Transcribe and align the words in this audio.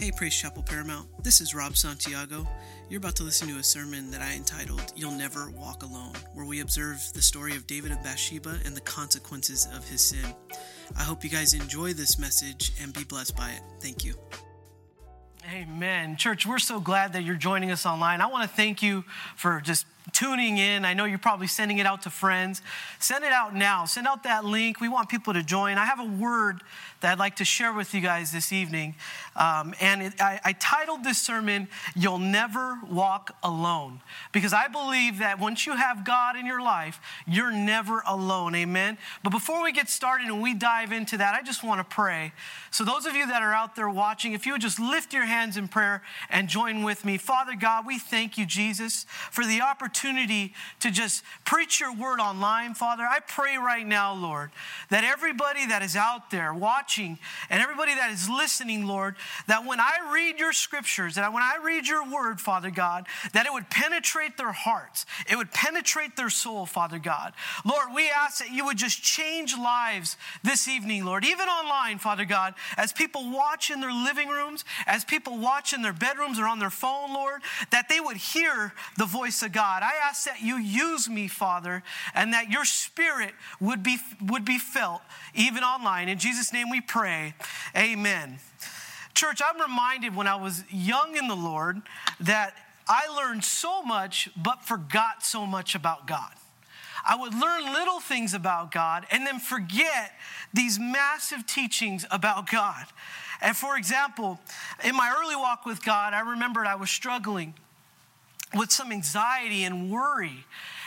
Hey, 0.00 0.10
Praise 0.10 0.34
Chapel 0.34 0.62
Paramount. 0.62 1.06
This 1.22 1.42
is 1.42 1.54
Rob 1.54 1.76
Santiago. 1.76 2.48
You're 2.88 2.96
about 2.96 3.16
to 3.16 3.22
listen 3.22 3.48
to 3.48 3.58
a 3.58 3.62
sermon 3.62 4.10
that 4.12 4.22
I 4.22 4.32
entitled 4.32 4.94
You'll 4.96 5.10
Never 5.10 5.50
Walk 5.50 5.82
Alone, 5.82 6.14
where 6.32 6.46
we 6.46 6.60
observe 6.60 7.06
the 7.12 7.20
story 7.20 7.54
of 7.54 7.66
David 7.66 7.92
of 7.92 8.02
Bathsheba 8.02 8.60
and 8.64 8.74
the 8.74 8.80
consequences 8.80 9.68
of 9.74 9.86
his 9.86 10.00
sin. 10.00 10.24
I 10.96 11.02
hope 11.02 11.22
you 11.22 11.28
guys 11.28 11.52
enjoy 11.52 11.92
this 11.92 12.18
message 12.18 12.72
and 12.80 12.94
be 12.94 13.04
blessed 13.04 13.36
by 13.36 13.50
it. 13.50 13.60
Thank 13.80 14.02
you. 14.02 14.14
Amen. 15.52 16.16
Church, 16.16 16.46
we're 16.46 16.58
so 16.58 16.80
glad 16.80 17.12
that 17.12 17.24
you're 17.24 17.34
joining 17.34 17.70
us 17.70 17.84
online. 17.84 18.22
I 18.22 18.26
want 18.26 18.48
to 18.48 18.56
thank 18.56 18.82
you 18.82 19.04
for 19.36 19.60
just 19.60 19.84
tuning 20.12 20.58
in. 20.58 20.84
I 20.84 20.94
know 20.94 21.04
you're 21.04 21.18
probably 21.18 21.46
sending 21.46 21.78
it 21.78 21.86
out 21.86 22.02
to 22.02 22.10
friends. 22.10 22.62
Send 22.98 23.24
it 23.24 23.32
out 23.32 23.54
now. 23.54 23.84
Send 23.84 24.06
out 24.06 24.22
that 24.24 24.44
link. 24.44 24.80
We 24.80 24.88
want 24.88 25.08
people 25.08 25.34
to 25.34 25.42
join. 25.42 25.78
I 25.78 25.84
have 25.84 26.00
a 26.00 26.04
word 26.04 26.62
that 27.00 27.12
I'd 27.12 27.18
like 27.18 27.36
to 27.36 27.44
share 27.44 27.72
with 27.72 27.94
you 27.94 28.00
guys 28.00 28.32
this 28.32 28.52
evening. 28.52 28.94
Um, 29.36 29.74
and 29.80 30.02
it, 30.02 30.20
I, 30.20 30.40
I 30.44 30.52
titled 30.52 31.04
this 31.04 31.18
sermon, 31.18 31.68
You'll 31.94 32.18
Never 32.18 32.78
Walk 32.90 33.34
Alone. 33.42 34.00
Because 34.32 34.52
I 34.52 34.68
believe 34.68 35.18
that 35.18 35.38
once 35.38 35.66
you 35.66 35.76
have 35.76 36.04
God 36.04 36.36
in 36.36 36.46
your 36.46 36.60
life, 36.60 37.00
you're 37.26 37.52
never 37.52 38.02
alone. 38.06 38.54
Amen. 38.54 38.98
But 39.22 39.30
before 39.30 39.62
we 39.62 39.72
get 39.72 39.88
started 39.88 40.28
and 40.28 40.42
we 40.42 40.54
dive 40.54 40.92
into 40.92 41.16
that, 41.16 41.34
I 41.34 41.42
just 41.42 41.64
want 41.64 41.78
to 41.78 41.84
pray. 41.84 42.32
So, 42.70 42.84
those 42.84 43.06
of 43.06 43.14
you 43.14 43.26
that 43.26 43.42
are 43.42 43.52
out 43.52 43.76
there 43.76 43.88
watching, 43.88 44.32
if 44.32 44.46
you 44.46 44.52
would 44.52 44.60
just 44.60 44.78
lift 44.78 45.12
your 45.12 45.24
hands 45.24 45.56
in 45.56 45.68
prayer 45.68 46.02
and 46.28 46.48
join 46.48 46.82
with 46.82 47.04
me. 47.04 47.16
Father 47.16 47.54
God, 47.58 47.86
we 47.86 47.98
thank 47.98 48.36
you, 48.36 48.44
Jesus, 48.46 49.06
for 49.30 49.46
the 49.46 49.60
opportunity 49.60 50.54
to 50.80 50.90
just 50.90 51.24
preach 51.44 51.80
your 51.80 51.94
word 51.94 52.20
online, 52.20 52.74
Father. 52.74 53.04
I 53.04 53.20
pray 53.20 53.56
right 53.56 53.86
now, 53.86 54.14
Lord, 54.14 54.50
that 54.90 55.04
everybody 55.04 55.66
that 55.66 55.82
is 55.82 55.96
out 55.96 56.30
there 56.30 56.52
watching, 56.52 56.89
watching 56.90 57.18
and 57.50 57.62
everybody 57.62 57.94
that 57.94 58.10
is 58.10 58.28
listening, 58.28 58.86
Lord, 58.86 59.14
that 59.46 59.64
when 59.64 59.78
I 59.78 60.10
read 60.12 60.40
your 60.40 60.52
scriptures, 60.52 61.14
that 61.14 61.32
when 61.32 61.42
I 61.42 61.58
read 61.62 61.86
your 61.86 62.08
word, 62.10 62.40
Father 62.40 62.70
God, 62.70 63.06
that 63.32 63.46
it 63.46 63.52
would 63.52 63.70
penetrate 63.70 64.36
their 64.36 64.50
hearts, 64.50 65.06
it 65.30 65.36
would 65.36 65.52
penetrate 65.52 66.16
their 66.16 66.30
soul, 66.30 66.66
Father 66.66 66.98
God. 66.98 67.32
Lord, 67.64 67.88
we 67.94 68.10
ask 68.10 68.38
that 68.38 68.50
you 68.50 68.64
would 68.64 68.76
just 68.76 69.02
change 69.02 69.56
lives 69.56 70.16
this 70.42 70.66
evening, 70.66 71.04
Lord, 71.04 71.24
even 71.24 71.48
online, 71.48 71.98
Father 71.98 72.24
God, 72.24 72.54
as 72.76 72.92
people 72.92 73.30
watch 73.30 73.70
in 73.70 73.80
their 73.80 73.92
living 73.92 74.28
rooms, 74.28 74.64
as 74.86 75.04
people 75.04 75.38
watch 75.38 75.72
in 75.72 75.82
their 75.82 75.92
bedrooms 75.92 76.40
or 76.40 76.46
on 76.46 76.58
their 76.58 76.70
phone, 76.70 77.14
Lord, 77.14 77.42
that 77.70 77.88
they 77.88 78.00
would 78.00 78.16
hear 78.16 78.72
the 78.98 79.06
voice 79.06 79.42
of 79.42 79.52
God. 79.52 79.84
I 79.84 79.92
ask 80.02 80.24
that 80.24 80.42
you 80.42 80.56
use 80.56 81.08
me, 81.08 81.28
Father, 81.28 81.84
and 82.14 82.32
that 82.32 82.50
your 82.50 82.64
spirit 82.64 83.34
would 83.60 83.84
be, 83.84 83.98
would 84.20 84.44
be 84.44 84.58
felt 84.58 85.02
even 85.34 85.62
online. 85.62 86.08
In 86.08 86.18
Jesus' 86.18 86.52
name 86.52 86.68
we 86.68 86.79
pray. 86.80 87.34
Amen. 87.76 88.38
Church, 89.14 89.40
I'm 89.44 89.60
reminded 89.60 90.14
when 90.14 90.26
I 90.26 90.36
was 90.36 90.64
young 90.70 91.16
in 91.16 91.28
the 91.28 91.36
Lord 91.36 91.82
that 92.20 92.54
I 92.88 93.06
learned 93.14 93.44
so 93.44 93.82
much 93.82 94.28
but 94.36 94.64
forgot 94.64 95.22
so 95.22 95.46
much 95.46 95.74
about 95.74 96.06
God. 96.06 96.32
I 97.06 97.16
would 97.16 97.34
learn 97.34 97.72
little 97.72 98.00
things 98.00 98.34
about 98.34 98.72
God 98.72 99.06
and 99.10 99.26
then 99.26 99.38
forget 99.38 100.12
these 100.52 100.78
massive 100.78 101.46
teachings 101.46 102.04
about 102.10 102.50
God. 102.50 102.86
And 103.40 103.56
for 103.56 103.76
example, 103.76 104.38
in 104.84 104.94
my 104.94 105.14
early 105.18 105.36
walk 105.36 105.64
with 105.64 105.84
God, 105.84 106.12
I 106.12 106.20
remembered 106.20 106.66
I 106.66 106.74
was 106.74 106.90
struggling 106.90 107.54
with 108.54 108.70
some 108.70 108.92
anxiety 108.92 109.64
and 109.64 109.90
worry. 109.90 110.46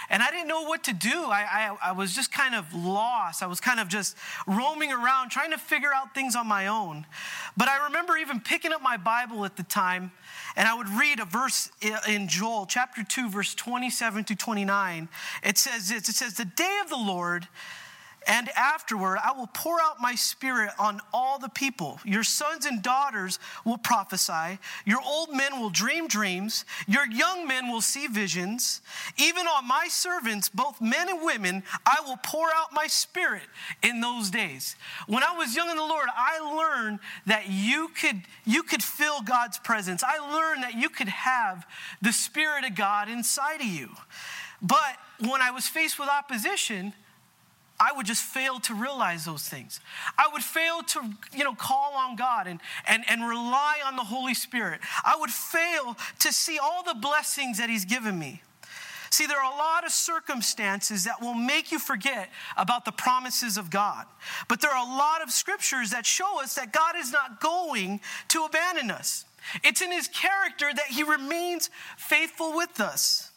And 0.10 0.22
I 0.22 0.32
didn't 0.32 0.48
know 0.48 0.64
what 0.64 0.84
to 0.84 0.94
do. 0.94 1.10
I, 1.10 1.70
I, 1.82 1.90
I, 1.90 1.92
was 1.94 2.14
just 2.14 2.32
kind 2.32 2.56
of 2.56 2.72
lost. 2.74 3.42
I 3.42 3.48
was 3.48 3.60
kind 3.60 3.80
of 3.80 3.88
just 3.88 4.16
roaming 4.46 4.92
around 4.92 5.30
trying 5.30 5.52
to 5.52 5.58
figure 5.58 5.92
out 5.94 6.14
things 6.14 6.36
on 6.36 6.46
my 6.46 6.68
own. 6.68 7.06
But 7.56 7.68
I 7.68 7.86
remember 7.86 8.18
even 8.18 8.40
picking 8.40 8.74
up 8.74 8.82
my 8.82 8.98
Bible 8.98 9.46
at 9.46 9.56
the 9.56 9.64
time, 9.64 10.12
and 10.56 10.68
I 10.68 10.76
would 10.76 10.90
read 10.90 11.20
a 11.20 11.26
verse 11.26 11.72
in 12.08 12.28
Joel, 12.28 12.66
chapter 12.66 13.04
2, 13.04 13.30
verse 13.30 13.56
27 13.56 14.26
to 14.26 14.36
29. 14.36 15.08
It 15.42 15.58
says 15.58 15.90
this 15.90 16.10
It 16.10 16.16
says, 16.16 16.34
The 16.34 16.46
day 16.46 16.80
of 16.84 16.90
the 16.90 16.98
Lord 16.98 17.48
and 18.28 18.50
afterward, 18.50 19.20
I 19.24 19.32
will 19.32 19.48
pour 19.48 19.80
out 19.82 20.02
my 20.02 20.16
spirit 20.16 20.72
on 20.80 21.02
all 21.14 21.40
the 21.40 21.50
people. 21.50 22.00
Your 22.04 22.24
sons 22.24 22.66
and 22.66 22.82
daughters 22.82 23.40
will 23.66 23.78
prophesy. 23.78 24.60
Your 24.86 25.02
old 25.06 25.36
men 25.36 25.60
will 25.60 25.70
dream 25.70 26.08
dreams. 26.08 26.66
Your 26.88 27.06
young 27.06 27.48
men 27.48 27.72
will 27.72 27.82
see 27.82 28.08
visions. 28.08 28.82
Even 29.18 29.48
on 29.48 29.68
my 29.68 29.88
servants, 29.90 30.50
both 30.50 30.82
men 30.82 31.10
and 31.10 31.24
women, 31.24 31.64
I 31.86 31.98
will 32.06 32.18
pour 32.18 32.48
out 32.56 32.74
my 32.74 32.88
spirit 32.88 33.44
in 33.82 34.02
those 34.02 34.30
days. 34.30 34.76
When 35.08 35.24
I 35.24 35.36
was 35.36 35.56
young 35.56 35.70
in 35.70 35.78
the 35.78 35.84
Lord, 35.84 36.08
I 36.16 36.40
learned 36.40 37.00
that 37.26 37.50
you 37.50 37.90
could, 38.00 38.22
you 38.46 38.64
could 38.64 38.84
feel 38.84 39.22
God's 39.22 39.60
presence. 39.60 40.04
I 40.04 40.18
learned 40.20 40.64
that 40.64 40.76
you 40.76 40.90
could 40.90 41.10
have 41.10 41.66
the 42.02 42.14
Spirit 42.14 42.66
of 42.66 42.76
God 42.76 43.10
inside 43.10 43.62
of 43.62 43.68
you. 43.68 43.90
But 44.62 44.98
when 45.20 45.42
I 45.42 45.52
was 45.52 45.68
faced 45.68 46.00
with 46.00 46.10
opposition, 46.10 46.94
I 47.84 47.92
would 47.92 48.06
just 48.06 48.24
fail 48.24 48.62
to 48.62 48.74
realize 48.74 49.26
those 49.26 49.46
things. 49.46 49.82
I 50.18 50.30
would 50.32 50.42
fail 50.42 50.84
to, 50.84 51.02
you 51.36 51.44
know, 51.44 51.54
call 51.54 51.96
on 51.96 52.16
God 52.16 52.48
and, 52.48 52.62
and, 52.88 53.04
and 53.10 53.28
rely 53.28 53.80
on 53.86 53.98
the 53.98 54.06
Holy 54.06 54.34
Spirit. 54.34 54.80
I 55.04 55.18
would 55.20 55.30
fail 55.30 55.98
to 56.20 56.32
see 56.32 56.58
all 56.60 56.84
the 56.84 56.94
blessings 56.94 57.58
that 57.58 57.70
He's 57.70 57.84
given 57.84 58.18
me. 58.18 58.42
See, 59.10 59.26
there 59.28 59.38
are 59.38 59.54
a 59.54 59.58
lot 59.58 59.86
of 59.86 59.92
circumstances 59.92 61.04
that 61.04 61.22
will 61.22 61.34
make 61.34 61.74
you 61.74 61.78
forget 61.78 62.30
about 62.56 62.86
the 62.86 62.94
promises 62.94 63.58
of 63.58 63.70
God. 63.70 64.06
But 64.48 64.62
there 64.62 64.72
are 64.72 64.88
a 64.88 64.98
lot 64.98 65.22
of 65.22 65.30
scriptures 65.30 65.90
that 65.90 66.06
show 66.06 66.42
us 66.42 66.56
that 66.56 66.72
God 66.72 66.96
is 66.98 67.12
not 67.12 67.42
going 67.42 68.00
to 68.30 68.46
abandon 68.46 68.92
us. 68.92 69.26
It's 69.62 69.82
in 69.82 69.92
His 69.92 70.08
character 70.08 70.72
that 70.74 70.88
He 70.88 71.04
remains 71.04 71.70
faithful 71.98 72.56
with 72.56 72.80
us. 72.80 73.33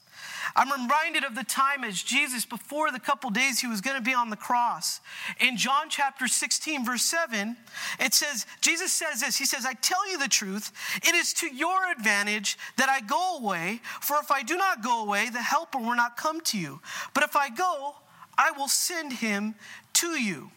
I'm 0.54 0.70
reminded 0.70 1.24
of 1.24 1.34
the 1.34 1.44
time 1.44 1.84
as 1.84 2.02
Jesus, 2.02 2.44
before 2.44 2.90
the 2.90 3.00
couple 3.00 3.30
days 3.30 3.60
he 3.60 3.66
was 3.66 3.80
going 3.80 3.96
to 3.96 4.02
be 4.02 4.14
on 4.14 4.30
the 4.30 4.36
cross. 4.36 5.00
In 5.40 5.56
John 5.56 5.88
chapter 5.88 6.28
16, 6.28 6.84
verse 6.84 7.02
7, 7.02 7.56
it 7.98 8.14
says, 8.14 8.46
Jesus 8.60 8.92
says 8.92 9.20
this 9.20 9.36
He 9.36 9.44
says, 9.44 9.66
I 9.66 9.74
tell 9.74 10.08
you 10.10 10.18
the 10.18 10.28
truth, 10.28 10.72
it 11.02 11.14
is 11.14 11.32
to 11.34 11.54
your 11.54 11.90
advantage 11.90 12.58
that 12.76 12.88
I 12.88 13.00
go 13.00 13.38
away, 13.38 13.80
for 14.00 14.18
if 14.18 14.30
I 14.30 14.42
do 14.42 14.56
not 14.56 14.82
go 14.82 15.02
away, 15.02 15.30
the 15.30 15.42
helper 15.42 15.78
will 15.78 15.96
not 15.96 16.16
come 16.16 16.40
to 16.42 16.58
you. 16.58 16.80
But 17.14 17.24
if 17.24 17.34
I 17.34 17.50
go, 17.50 17.96
I 18.38 18.50
will 18.52 18.68
send 18.68 19.14
him 19.14 19.54
to 19.94 20.08
you. 20.08 20.50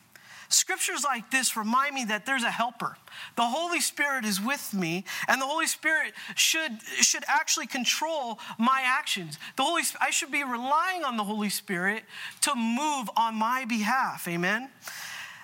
Scriptures 0.50 1.04
like 1.04 1.30
this 1.30 1.56
remind 1.56 1.94
me 1.94 2.06
that 2.06 2.26
there's 2.26 2.44
a 2.44 2.50
helper. 2.50 2.98
The 3.36 3.46
Holy 3.46 3.80
Spirit 3.80 4.26
is 4.26 4.42
with 4.42 4.74
me, 4.74 5.06
and 5.28 5.40
the 5.40 5.46
Holy 5.46 5.68
Spirit 5.68 6.14
should, 6.36 6.82
should 6.82 7.24
actually 7.28 7.68
control 7.68 8.40
my 8.58 8.82
actions. 8.84 9.38
The 9.58 9.64
Holy, 9.64 9.84
I 10.02 10.10
should 10.10 10.32
be 10.32 10.44
relying 10.44 11.04
on 11.04 11.18
the 11.18 11.24
Holy 11.24 11.50
Spirit 11.50 12.04
to 12.42 12.56
move 12.56 13.12
on 13.16 13.36
my 13.36 13.66
behalf. 13.66 14.28
Amen? 14.28 14.70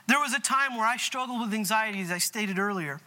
There 0.07 0.19
was 0.19 0.33
a 0.33 0.39
time 0.39 0.75
where 0.75 0.87
I 0.87 0.97
struggled 0.97 1.39
with 1.39 1.53
anxiety, 1.53 2.01
as 2.01 2.11
I 2.11 2.17
stated 2.17 2.57
earlier. 2.57 2.99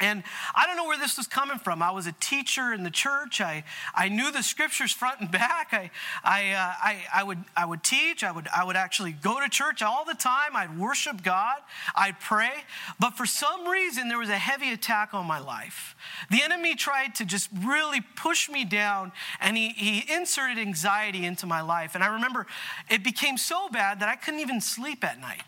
And 0.00 0.24
I 0.54 0.66
don't 0.66 0.76
know 0.76 0.84
where 0.84 0.98
this 0.98 1.16
was 1.16 1.26
coming 1.26 1.58
from. 1.58 1.82
I 1.82 1.90
was 1.92 2.06
a 2.06 2.12
teacher 2.12 2.72
in 2.72 2.82
the 2.82 2.90
church. 2.90 3.40
I, 3.40 3.64
I 3.94 4.08
knew 4.08 4.32
the 4.32 4.42
scriptures 4.42 4.92
front 4.92 5.20
and 5.20 5.30
back. 5.30 5.68
I, 5.72 5.90
I, 6.24 6.50
uh, 6.52 6.74
I, 6.82 7.04
I, 7.14 7.22
would, 7.22 7.38
I 7.56 7.64
would 7.64 7.82
teach. 7.84 8.24
I 8.24 8.32
would, 8.32 8.48
I 8.54 8.64
would 8.64 8.76
actually 8.76 9.12
go 9.12 9.40
to 9.40 9.48
church 9.48 9.82
all 9.82 10.04
the 10.04 10.14
time. 10.14 10.56
I'd 10.56 10.78
worship 10.78 11.22
God. 11.22 11.58
I'd 11.94 12.18
pray. 12.18 12.52
But 12.98 13.16
for 13.16 13.26
some 13.26 13.68
reason, 13.68 14.08
there 14.08 14.18
was 14.18 14.30
a 14.30 14.38
heavy 14.38 14.72
attack 14.72 15.14
on 15.14 15.26
my 15.26 15.38
life. 15.38 15.94
The 16.30 16.42
enemy 16.42 16.74
tried 16.74 17.14
to 17.16 17.24
just 17.24 17.48
really 17.64 18.00
push 18.16 18.48
me 18.48 18.64
down, 18.64 19.12
and 19.40 19.56
he, 19.56 19.70
he 19.70 20.12
inserted 20.12 20.58
anxiety 20.58 21.24
into 21.24 21.46
my 21.46 21.60
life. 21.60 21.94
And 21.94 22.02
I 22.02 22.08
remember 22.08 22.46
it 22.90 23.04
became 23.04 23.38
so 23.38 23.68
bad 23.68 24.00
that 24.00 24.08
I 24.08 24.16
couldn't 24.16 24.40
even 24.40 24.60
sleep 24.60 25.04
at 25.04 25.20
night. 25.20 25.42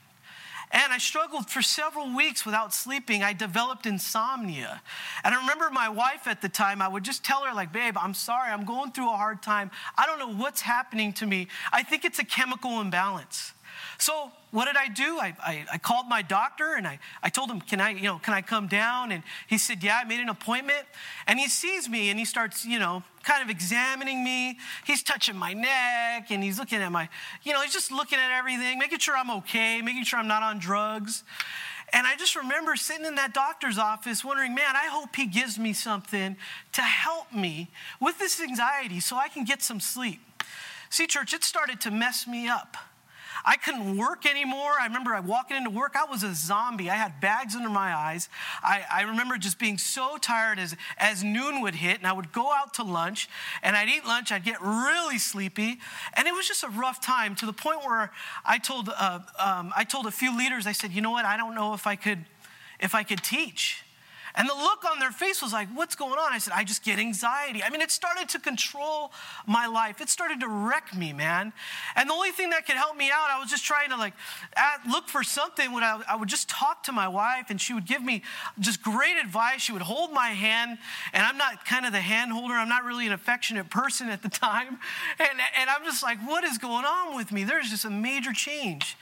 And 0.72 0.92
I 0.92 0.98
struggled 0.98 1.48
for 1.48 1.62
several 1.62 2.14
weeks 2.14 2.44
without 2.44 2.74
sleeping. 2.74 3.22
I 3.22 3.32
developed 3.32 3.86
insomnia. 3.86 4.82
And 5.24 5.34
I 5.34 5.40
remember 5.40 5.70
my 5.70 5.88
wife 5.88 6.26
at 6.26 6.42
the 6.42 6.48
time, 6.48 6.82
I 6.82 6.88
would 6.88 7.04
just 7.04 7.24
tell 7.24 7.44
her, 7.44 7.54
like, 7.54 7.72
babe, 7.72 7.96
I'm 7.96 8.14
sorry, 8.14 8.50
I'm 8.50 8.64
going 8.64 8.92
through 8.92 9.10
a 9.12 9.16
hard 9.16 9.42
time. 9.42 9.70
I 9.96 10.06
don't 10.06 10.18
know 10.18 10.32
what's 10.32 10.60
happening 10.60 11.12
to 11.14 11.26
me. 11.26 11.48
I 11.72 11.82
think 11.82 12.04
it's 12.04 12.18
a 12.18 12.24
chemical 12.24 12.80
imbalance. 12.80 13.52
So 13.98 14.32
what 14.56 14.64
did 14.64 14.76
I 14.78 14.88
do? 14.88 15.18
I, 15.18 15.34
I, 15.38 15.66
I, 15.74 15.76
called 15.76 16.08
my 16.08 16.22
doctor 16.22 16.76
and 16.76 16.86
I, 16.86 16.98
I 17.22 17.28
told 17.28 17.50
him, 17.50 17.60
can 17.60 17.78
I, 17.78 17.90
you 17.90 18.04
know, 18.04 18.18
can 18.18 18.32
I 18.32 18.40
come 18.40 18.68
down? 18.68 19.12
And 19.12 19.22
he 19.46 19.58
said, 19.58 19.84
yeah, 19.84 20.00
I 20.02 20.04
made 20.04 20.18
an 20.18 20.30
appointment. 20.30 20.86
And 21.26 21.38
he 21.38 21.46
sees 21.46 21.90
me 21.90 22.08
and 22.08 22.18
he 22.18 22.24
starts, 22.24 22.64
you 22.64 22.78
know, 22.78 23.02
kind 23.22 23.42
of 23.42 23.50
examining 23.50 24.24
me. 24.24 24.58
He's 24.86 25.02
touching 25.02 25.36
my 25.36 25.52
neck 25.52 26.30
and 26.30 26.42
he's 26.42 26.58
looking 26.58 26.78
at 26.78 26.90
my, 26.90 27.06
you 27.42 27.52
know, 27.52 27.60
he's 27.60 27.74
just 27.74 27.92
looking 27.92 28.18
at 28.18 28.34
everything, 28.34 28.78
making 28.78 29.00
sure 29.00 29.14
I'm 29.14 29.30
okay, 29.30 29.82
making 29.82 30.04
sure 30.04 30.18
I'm 30.18 30.26
not 30.26 30.42
on 30.42 30.58
drugs. 30.58 31.22
And 31.92 32.06
I 32.06 32.16
just 32.16 32.34
remember 32.34 32.76
sitting 32.76 33.04
in 33.04 33.16
that 33.16 33.34
doctor's 33.34 33.76
office 33.76 34.24
wondering, 34.24 34.54
man, 34.54 34.74
I 34.74 34.86
hope 34.86 35.16
he 35.16 35.26
gives 35.26 35.58
me 35.58 35.74
something 35.74 36.34
to 36.72 36.80
help 36.80 37.30
me 37.30 37.68
with 38.00 38.18
this 38.18 38.40
anxiety 38.40 39.00
so 39.00 39.16
I 39.16 39.28
can 39.28 39.44
get 39.44 39.60
some 39.60 39.80
sleep. 39.80 40.20
See, 40.88 41.06
church, 41.06 41.34
it 41.34 41.44
started 41.44 41.78
to 41.82 41.90
mess 41.90 42.26
me 42.26 42.48
up. 42.48 42.78
I 43.46 43.56
couldn't 43.56 43.96
work 43.96 44.26
anymore. 44.26 44.72
I 44.80 44.86
remember 44.86 45.14
I 45.14 45.20
walking 45.20 45.56
into 45.56 45.70
work, 45.70 45.94
I 45.94 46.04
was 46.04 46.24
a 46.24 46.34
zombie. 46.34 46.90
I 46.90 46.96
had 46.96 47.20
bags 47.20 47.54
under 47.54 47.70
my 47.70 47.94
eyes. 47.94 48.28
I, 48.62 48.84
I 48.90 49.02
remember 49.02 49.38
just 49.38 49.60
being 49.60 49.78
so 49.78 50.18
tired 50.18 50.58
as, 50.58 50.74
as 50.98 51.22
noon 51.22 51.60
would 51.60 51.76
hit, 51.76 51.98
and 51.98 52.06
I 52.08 52.12
would 52.12 52.32
go 52.32 52.52
out 52.52 52.74
to 52.74 52.82
lunch, 52.82 53.28
and 53.62 53.76
I'd 53.76 53.88
eat 53.88 54.04
lunch, 54.04 54.32
I'd 54.32 54.44
get 54.44 54.60
really 54.60 55.18
sleepy, 55.18 55.78
and 56.14 56.26
it 56.26 56.34
was 56.34 56.48
just 56.48 56.64
a 56.64 56.68
rough 56.68 57.00
time 57.00 57.36
to 57.36 57.46
the 57.46 57.52
point 57.52 57.84
where 57.84 58.10
I 58.44 58.58
told, 58.58 58.88
uh, 58.88 59.20
um, 59.38 59.72
I 59.76 59.84
told 59.84 60.06
a 60.06 60.10
few 60.10 60.36
leaders, 60.36 60.66
I 60.66 60.72
said, 60.72 60.90
you 60.90 61.00
know 61.00 61.12
what, 61.12 61.24
I 61.24 61.36
don't 61.36 61.54
know 61.54 61.72
if 61.74 61.86
I 61.86 61.94
could, 61.94 62.24
if 62.80 62.94
I 62.94 63.04
could 63.04 63.22
teach. 63.22 63.85
And 64.36 64.46
the 64.48 64.54
look 64.54 64.84
on 64.84 64.98
their 64.98 65.10
face 65.10 65.40
was 65.40 65.52
like, 65.52 65.68
What's 65.74 65.94
going 65.94 66.18
on? 66.18 66.32
I 66.32 66.38
said, 66.38 66.52
I 66.54 66.62
just 66.62 66.84
get 66.84 66.98
anxiety. 66.98 67.62
I 67.62 67.70
mean, 67.70 67.80
it 67.80 67.90
started 67.90 68.28
to 68.30 68.38
control 68.38 69.10
my 69.46 69.66
life. 69.66 70.00
It 70.00 70.10
started 70.10 70.40
to 70.40 70.48
wreck 70.48 70.94
me, 70.94 71.14
man. 71.14 71.54
And 71.94 72.10
the 72.10 72.14
only 72.14 72.32
thing 72.32 72.50
that 72.50 72.66
could 72.66 72.76
help 72.76 72.96
me 72.96 73.10
out, 73.10 73.30
I 73.30 73.40
was 73.40 73.50
just 73.50 73.64
trying 73.64 73.90
to 73.90 73.96
like 73.96 74.12
look 74.88 75.08
for 75.08 75.22
something 75.22 75.72
when 75.72 75.82
I, 75.82 76.02
I 76.08 76.16
would 76.16 76.28
just 76.28 76.50
talk 76.50 76.82
to 76.84 76.92
my 76.92 77.08
wife 77.08 77.46
and 77.48 77.58
she 77.58 77.72
would 77.72 77.86
give 77.86 78.02
me 78.02 78.22
just 78.58 78.82
great 78.82 79.16
advice. 79.16 79.62
She 79.62 79.72
would 79.72 79.82
hold 79.82 80.12
my 80.12 80.28
hand, 80.28 80.78
and 81.12 81.24
I'm 81.24 81.38
not 81.38 81.64
kind 81.64 81.86
of 81.86 81.92
the 81.92 82.00
hand 82.00 82.32
holder, 82.32 82.54
I'm 82.54 82.68
not 82.68 82.84
really 82.84 83.06
an 83.06 83.12
affectionate 83.12 83.70
person 83.70 84.08
at 84.10 84.22
the 84.22 84.28
time. 84.28 84.78
And, 85.18 85.40
and 85.58 85.70
I'm 85.70 85.84
just 85.84 86.02
like, 86.02 86.18
What 86.20 86.44
is 86.44 86.58
going 86.58 86.84
on 86.84 87.16
with 87.16 87.32
me? 87.32 87.44
There's 87.44 87.70
just 87.70 87.86
a 87.86 87.90
major 87.90 88.32
change. 88.32 88.96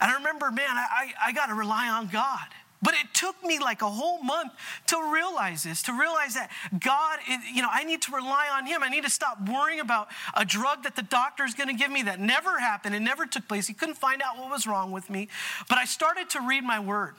And 0.00 0.10
I 0.10 0.14
remember, 0.16 0.50
man, 0.50 0.68
I, 0.68 0.86
I, 0.90 1.28
I 1.28 1.32
got 1.32 1.46
to 1.46 1.54
rely 1.54 1.88
on 1.88 2.08
God. 2.08 2.46
But 2.86 2.94
it 2.94 3.12
took 3.14 3.42
me 3.42 3.58
like 3.58 3.82
a 3.82 3.90
whole 3.90 4.22
month 4.22 4.52
to 4.86 5.10
realize 5.12 5.64
this, 5.64 5.82
to 5.82 5.92
realize 5.92 6.34
that 6.34 6.52
God, 6.78 7.18
you 7.52 7.60
know, 7.60 7.68
I 7.68 7.82
need 7.82 8.00
to 8.02 8.12
rely 8.12 8.46
on 8.52 8.64
Him. 8.64 8.84
I 8.84 8.88
need 8.88 9.02
to 9.02 9.10
stop 9.10 9.48
worrying 9.48 9.80
about 9.80 10.06
a 10.36 10.44
drug 10.44 10.84
that 10.84 10.94
the 10.94 11.02
doctor 11.02 11.42
is 11.42 11.52
going 11.52 11.68
to 11.68 11.74
give 11.74 11.90
me 11.90 12.04
that 12.04 12.20
never 12.20 12.60
happened. 12.60 12.94
It 12.94 13.00
never 13.00 13.26
took 13.26 13.48
place. 13.48 13.66
He 13.66 13.74
couldn't 13.74 13.96
find 13.96 14.22
out 14.22 14.38
what 14.38 14.52
was 14.52 14.68
wrong 14.68 14.92
with 14.92 15.10
me. 15.10 15.26
But 15.68 15.78
I 15.78 15.84
started 15.84 16.30
to 16.30 16.40
read 16.40 16.62
my 16.62 16.78
word. 16.78 17.14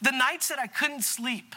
The 0.00 0.10
nights 0.10 0.48
that 0.48 0.58
I 0.58 0.68
couldn't 0.68 1.02
sleep, 1.02 1.54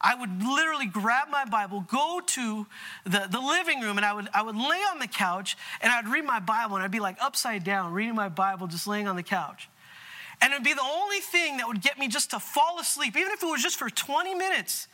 I 0.00 0.14
would 0.14 0.42
literally 0.42 0.86
grab 0.86 1.28
my 1.28 1.44
Bible, 1.44 1.84
go 1.90 2.22
to 2.24 2.66
the, 3.04 3.28
the 3.30 3.40
living 3.40 3.82
room, 3.82 3.98
and 3.98 4.06
I 4.06 4.14
would, 4.14 4.30
I 4.32 4.40
would 4.40 4.56
lay 4.56 4.80
on 4.90 5.00
the 5.00 5.06
couch 5.06 5.58
and 5.82 5.92
I'd 5.92 6.08
read 6.08 6.24
my 6.24 6.40
Bible, 6.40 6.76
and 6.76 6.82
I'd 6.82 6.90
be 6.90 7.00
like 7.00 7.18
upside 7.20 7.62
down, 7.62 7.92
reading 7.92 8.14
my 8.14 8.30
Bible, 8.30 8.66
just 8.66 8.86
laying 8.86 9.06
on 9.06 9.16
the 9.16 9.22
couch. 9.22 9.68
And 10.40 10.52
it 10.52 10.56
would 10.56 10.64
be 10.64 10.74
the 10.74 10.82
only 10.82 11.20
thing 11.20 11.56
that 11.56 11.66
would 11.66 11.80
get 11.80 11.98
me 11.98 12.08
just 12.08 12.30
to 12.30 12.38
fall 12.38 12.78
asleep, 12.78 13.16
even 13.16 13.32
if 13.32 13.42
it 13.42 13.46
was 13.46 13.62
just 13.62 13.78
for 13.78 13.88
20 13.88 14.34
minutes 14.34 14.88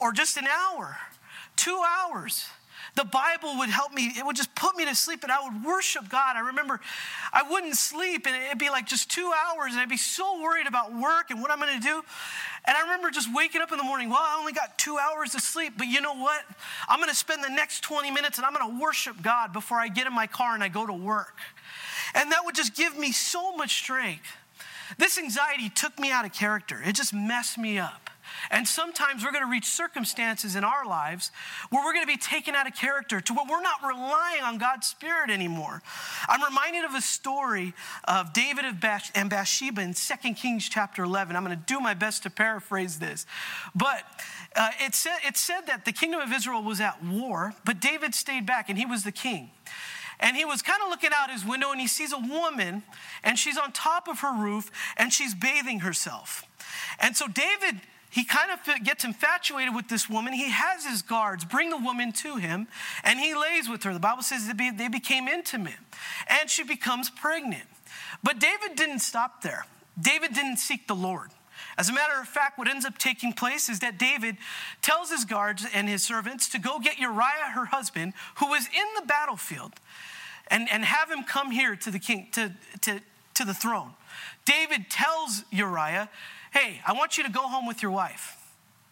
or 0.00 0.12
just 0.12 0.36
an 0.36 0.46
hour, 0.46 0.96
two 1.56 1.80
hours. 1.86 2.46
The 2.96 3.04
Bible 3.04 3.58
would 3.58 3.70
help 3.70 3.92
me, 3.92 4.12
it 4.16 4.24
would 4.24 4.36
just 4.36 4.54
put 4.54 4.76
me 4.76 4.84
to 4.84 4.94
sleep 4.94 5.24
and 5.24 5.32
I 5.32 5.42
would 5.42 5.64
worship 5.64 6.08
God. 6.08 6.36
I 6.36 6.40
remember 6.40 6.80
I 7.32 7.42
wouldn't 7.42 7.76
sleep 7.76 8.26
and 8.26 8.36
it'd 8.36 8.58
be 8.58 8.70
like 8.70 8.86
just 8.86 9.10
two 9.10 9.32
hours 9.32 9.72
and 9.72 9.80
I'd 9.80 9.88
be 9.88 9.96
so 9.96 10.40
worried 10.40 10.68
about 10.68 10.94
work 10.94 11.30
and 11.30 11.42
what 11.42 11.50
I'm 11.50 11.58
gonna 11.58 11.80
do. 11.80 12.02
And 12.66 12.76
I 12.76 12.82
remember 12.82 13.10
just 13.10 13.34
waking 13.34 13.62
up 13.62 13.72
in 13.72 13.78
the 13.78 13.84
morning, 13.84 14.10
well, 14.10 14.20
I 14.22 14.36
only 14.38 14.52
got 14.52 14.78
two 14.78 14.96
hours 14.96 15.34
of 15.34 15.40
sleep, 15.40 15.74
but 15.76 15.88
you 15.88 16.00
know 16.00 16.14
what? 16.14 16.42
I'm 16.88 17.00
gonna 17.00 17.14
spend 17.14 17.42
the 17.42 17.48
next 17.48 17.80
20 17.82 18.12
minutes 18.12 18.38
and 18.38 18.46
I'm 18.46 18.52
gonna 18.52 18.80
worship 18.80 19.20
God 19.22 19.52
before 19.52 19.78
I 19.78 19.88
get 19.88 20.06
in 20.06 20.12
my 20.12 20.28
car 20.28 20.54
and 20.54 20.62
I 20.62 20.68
go 20.68 20.86
to 20.86 20.92
work. 20.92 21.38
And 22.14 22.30
that 22.30 22.44
would 22.44 22.54
just 22.54 22.76
give 22.76 22.96
me 22.96 23.10
so 23.10 23.56
much 23.56 23.74
strength. 23.74 24.36
This 24.98 25.18
anxiety 25.18 25.68
took 25.68 25.98
me 25.98 26.10
out 26.10 26.24
of 26.24 26.32
character, 26.32 26.80
it 26.84 26.94
just 26.94 27.14
messed 27.14 27.58
me 27.58 27.78
up. 27.78 28.10
And 28.50 28.66
sometimes 28.66 29.24
we're 29.24 29.32
going 29.32 29.44
to 29.44 29.50
reach 29.50 29.66
circumstances 29.66 30.56
in 30.56 30.64
our 30.64 30.84
lives 30.86 31.30
where 31.70 31.84
we're 31.84 31.92
going 31.92 32.06
to 32.06 32.12
be 32.12 32.16
taken 32.16 32.54
out 32.54 32.66
of 32.66 32.74
character 32.74 33.20
to 33.20 33.34
where 33.34 33.44
we're 33.48 33.62
not 33.62 33.82
relying 33.86 34.42
on 34.42 34.58
God's 34.58 34.86
Spirit 34.86 35.30
anymore. 35.30 35.82
I'm 36.28 36.42
reminded 36.42 36.84
of 36.84 36.94
a 36.94 37.00
story 37.00 37.74
of 38.04 38.32
David 38.32 38.64
and 38.64 39.30
Bathsheba 39.30 39.80
in 39.80 39.94
2 39.94 40.34
Kings 40.34 40.68
chapter 40.68 41.04
11. 41.04 41.36
I'm 41.36 41.44
going 41.44 41.58
to 41.58 41.64
do 41.66 41.80
my 41.80 41.94
best 41.94 42.22
to 42.24 42.30
paraphrase 42.30 42.98
this. 42.98 43.26
But 43.74 44.02
uh, 44.56 44.70
it, 44.80 44.94
said, 44.94 45.18
it 45.26 45.36
said 45.36 45.62
that 45.66 45.84
the 45.84 45.92
kingdom 45.92 46.20
of 46.20 46.32
Israel 46.32 46.62
was 46.62 46.80
at 46.80 47.02
war, 47.04 47.54
but 47.64 47.80
David 47.80 48.14
stayed 48.14 48.46
back 48.46 48.68
and 48.68 48.78
he 48.78 48.86
was 48.86 49.04
the 49.04 49.12
king. 49.12 49.50
And 50.20 50.36
he 50.36 50.44
was 50.44 50.62
kind 50.62 50.80
of 50.82 50.90
looking 50.90 51.10
out 51.14 51.30
his 51.30 51.44
window 51.44 51.70
and 51.70 51.80
he 51.80 51.88
sees 51.88 52.12
a 52.12 52.18
woman 52.18 52.82
and 53.22 53.38
she's 53.38 53.58
on 53.58 53.72
top 53.72 54.08
of 54.08 54.20
her 54.20 54.32
roof 54.32 54.70
and 54.96 55.12
she's 55.12 55.34
bathing 55.34 55.80
herself. 55.80 56.44
And 57.00 57.16
so 57.16 57.26
David, 57.26 57.80
he 58.10 58.24
kind 58.24 58.50
of 58.50 58.84
gets 58.84 59.04
infatuated 59.04 59.74
with 59.74 59.88
this 59.88 60.08
woman. 60.08 60.32
He 60.32 60.50
has 60.50 60.86
his 60.86 61.02
guards 61.02 61.44
bring 61.44 61.70
the 61.70 61.78
woman 61.78 62.12
to 62.12 62.36
him 62.36 62.68
and 63.02 63.18
he 63.18 63.34
lays 63.34 63.68
with 63.68 63.82
her. 63.82 63.92
The 63.92 64.00
Bible 64.00 64.22
says 64.22 64.50
they 64.56 64.88
became 64.88 65.28
intimate 65.28 65.74
and 66.28 66.48
she 66.48 66.62
becomes 66.62 67.10
pregnant. 67.10 67.64
But 68.22 68.38
David 68.38 68.76
didn't 68.76 69.00
stop 69.00 69.42
there. 69.42 69.66
David 70.00 70.32
didn't 70.34 70.58
seek 70.58 70.86
the 70.86 70.94
Lord. 70.94 71.30
As 71.76 71.88
a 71.88 71.92
matter 71.92 72.20
of 72.20 72.28
fact, 72.28 72.58
what 72.58 72.68
ends 72.68 72.84
up 72.84 72.98
taking 72.98 73.32
place 73.32 73.68
is 73.68 73.80
that 73.80 73.98
David 73.98 74.36
tells 74.82 75.10
his 75.10 75.24
guards 75.24 75.66
and 75.74 75.88
his 75.88 76.02
servants 76.02 76.48
to 76.50 76.58
go 76.58 76.78
get 76.78 76.98
Uriah, 76.98 77.50
her 77.54 77.66
husband, 77.66 78.12
who 78.36 78.48
was 78.48 78.66
in 78.66 78.86
the 79.00 79.06
battlefield, 79.06 79.72
and, 80.48 80.68
and 80.70 80.84
have 80.84 81.10
him 81.10 81.24
come 81.24 81.50
here 81.50 81.74
to 81.76 81.90
the 81.90 81.98
king, 81.98 82.28
to, 82.32 82.52
to, 82.82 83.00
to 83.34 83.44
the 83.44 83.54
throne. 83.54 83.90
David 84.44 84.90
tells 84.90 85.44
Uriah, 85.50 86.08
Hey, 86.52 86.80
I 86.86 86.92
want 86.92 87.18
you 87.18 87.24
to 87.24 87.30
go 87.30 87.48
home 87.48 87.66
with 87.66 87.82
your 87.82 87.90
wife. 87.90 88.36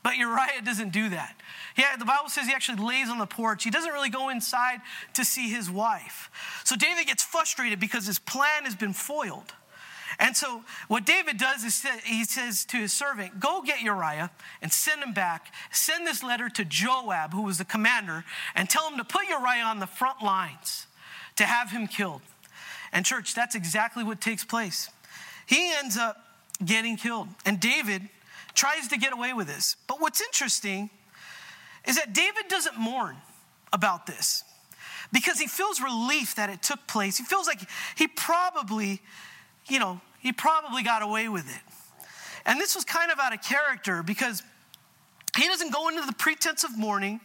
But 0.03 0.17
Uriah 0.17 0.63
doesn't 0.65 0.93
do 0.93 1.11
that. 1.11 1.37
Yeah, 1.79 1.97
the 1.97 2.05
Bible 2.05 2.29
says 2.29 2.47
he 2.47 2.53
actually 2.53 2.83
lays 2.83 3.09
on 3.09 3.19
the 3.19 3.27
porch. 3.27 3.63
He 3.63 3.71
doesn't 3.71 3.93
really 3.93 4.11
go 4.11 4.31
inside 4.31 4.81
to 5.15 5.25
see 5.25 5.49
his 5.49 5.71
wife. 5.71 6.29
So 6.65 6.75
David 6.75 7.07
gets 7.07 7.23
frustrated 7.23 7.79
because 7.79 8.07
his 8.07 8.19
plan 8.19 8.65
has 8.65 8.75
been 8.75 8.93
foiled. 8.93 9.55
And 10.19 10.37
so 10.37 10.63
what 10.89 11.07
David 11.07 11.39
does 11.39 11.65
is 11.65 11.85
he 12.05 12.25
says 12.25 12.65
to 12.67 12.77
his 12.77 12.93
servant, 12.93 13.41
Go 13.41 13.63
get 13.63 13.81
Uriah 13.81 14.31
and 14.61 14.73
send 14.73 15.03
him 15.03 15.13
back. 15.13 15.53
Send 15.71 16.07
this 16.07 16.23
letter 16.23 16.49
to 16.51 16.65
Joab, 16.65 17.33
who 17.33 17.43
was 17.43 17.59
the 17.59 17.65
commander, 17.65 18.25
and 18.55 18.69
tell 18.69 18.89
him 18.89 18.99
to 18.99 19.05
put 19.05 19.29
Uriah 19.29 19.65
on 19.65 19.81
the 19.81 19.87
front 19.87 20.23
lines 20.23 20.87
to 21.37 21.45
have 21.45 21.71
him 21.71 21.87
killed. 21.87 22.23
And, 22.93 23.07
church, 23.07 23.35
that's 23.35 23.55
exactly 23.55 24.05
what 24.05 24.21
takes 24.21 24.45
place. 24.45 24.91
He 25.47 25.73
ends 25.73 25.97
up 25.97 26.17
getting 26.65 26.97
killed. 26.97 27.29
And 27.47 27.59
David 27.59 28.09
tries 28.55 28.89
to 28.89 28.99
get 28.99 29.13
away 29.13 29.33
with 29.33 29.47
this. 29.47 29.77
But 29.87 30.01
what's 30.01 30.21
interesting 30.21 30.91
is 31.87 31.97
that 31.97 32.13
David 32.13 32.49
doesn't 32.49 32.79
mourn 32.79 33.17
about 33.73 34.07
this 34.07 34.45
because 35.13 35.39
he 35.39 35.47
feels 35.47 35.81
relief 35.81 36.35
that 36.37 36.51
it 36.51 36.63
took 36.63 36.87
place. 36.87 37.17
He 37.17 37.25
feels 37.25 37.47
like 37.47 37.61
he 37.97 38.07
probably 38.07 39.01
you 39.69 39.79
know, 39.79 40.01
he 40.21 40.33
probably 40.33 40.83
got 40.83 41.03
away 41.03 41.29
with 41.29 41.49
it. 41.49 41.63
And 42.45 42.61
this 42.61 42.75
was 42.75 42.85
kind 42.85 43.11
of 43.11 43.19
out 43.19 43.33
of 43.33 43.43
character 43.43 44.03
because 44.03 44.43
he 45.37 45.47
doesn't 45.47 45.73
go 45.73 45.89
into 45.89 46.03
the 46.03 46.13
pretense 46.13 46.65
of 46.65 46.77
mourning 46.77 47.21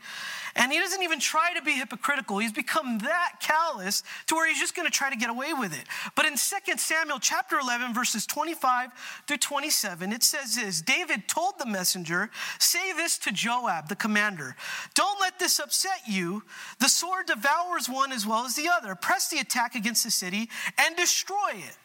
and 0.55 0.71
he 0.71 0.79
doesn't 0.79 1.03
even 1.03 1.19
try 1.19 1.53
to 1.53 1.61
be 1.61 1.73
hypocritical. 1.73 2.39
He's 2.39 2.51
become 2.51 2.97
that 2.99 3.33
callous 3.39 4.01
to 4.25 4.35
where 4.35 4.47
he's 4.47 4.59
just 4.59 4.75
going 4.75 4.87
to 4.87 4.91
try 4.91 5.09
to 5.09 5.15
get 5.15 5.29
away 5.29 5.53
with 5.53 5.71
it. 5.71 5.85
But 6.15 6.25
in 6.25 6.33
2 6.33 6.77
Samuel 6.77 7.19
chapter 7.19 7.59
11 7.59 7.93
verses 7.93 8.25
25 8.25 8.89
through 9.27 9.37
27, 9.37 10.11
it 10.11 10.23
says 10.23 10.55
this, 10.55 10.81
David 10.81 11.27
told 11.27 11.59
the 11.59 11.67
messenger, 11.67 12.31
"Say 12.59 12.91
this 12.93 13.19
to 13.19 13.31
Joab, 13.31 13.87
the 13.87 13.95
commander, 13.95 14.55
don't 14.95 15.19
let 15.21 15.37
this 15.37 15.59
upset 15.59 16.07
you. 16.07 16.43
The 16.79 16.89
sword 16.89 17.27
devours 17.27 17.87
one 17.87 18.11
as 18.11 18.25
well 18.25 18.45
as 18.45 18.55
the 18.55 18.67
other. 18.67 18.95
Press 18.95 19.27
the 19.27 19.37
attack 19.37 19.75
against 19.75 20.03
the 20.03 20.11
city 20.11 20.49
and 20.77 20.95
destroy 20.95 21.51
it." 21.53 21.77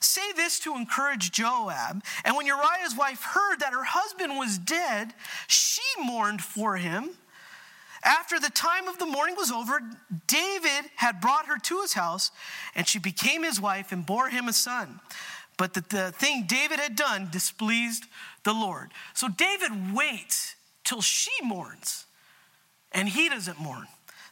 Say 0.00 0.32
this 0.32 0.58
to 0.60 0.74
encourage 0.74 1.32
Joab. 1.32 2.02
And 2.24 2.36
when 2.36 2.46
Uriah's 2.46 2.96
wife 2.96 3.22
heard 3.22 3.60
that 3.60 3.72
her 3.72 3.84
husband 3.84 4.36
was 4.36 4.58
dead, 4.58 5.14
she 5.46 5.82
mourned 6.00 6.42
for 6.42 6.76
him. 6.76 7.10
After 8.04 8.38
the 8.38 8.50
time 8.50 8.86
of 8.86 8.98
the 8.98 9.06
mourning 9.06 9.36
was 9.36 9.50
over, 9.50 9.80
David 10.26 10.90
had 10.96 11.20
brought 11.20 11.46
her 11.46 11.58
to 11.58 11.80
his 11.80 11.94
house, 11.94 12.30
and 12.74 12.86
she 12.86 12.98
became 12.98 13.42
his 13.42 13.60
wife 13.60 13.90
and 13.90 14.06
bore 14.06 14.28
him 14.28 14.48
a 14.48 14.52
son. 14.52 15.00
But 15.56 15.74
the, 15.74 15.80
the 15.80 16.12
thing 16.12 16.44
David 16.46 16.78
had 16.78 16.94
done 16.94 17.28
displeased 17.32 18.04
the 18.44 18.52
Lord. 18.52 18.92
So 19.14 19.28
David 19.28 19.94
waits 19.94 20.54
till 20.84 21.02
she 21.02 21.32
mourns, 21.42 22.06
and 22.92 23.08
he 23.08 23.28
doesn't 23.28 23.60
mourn. 23.60 23.88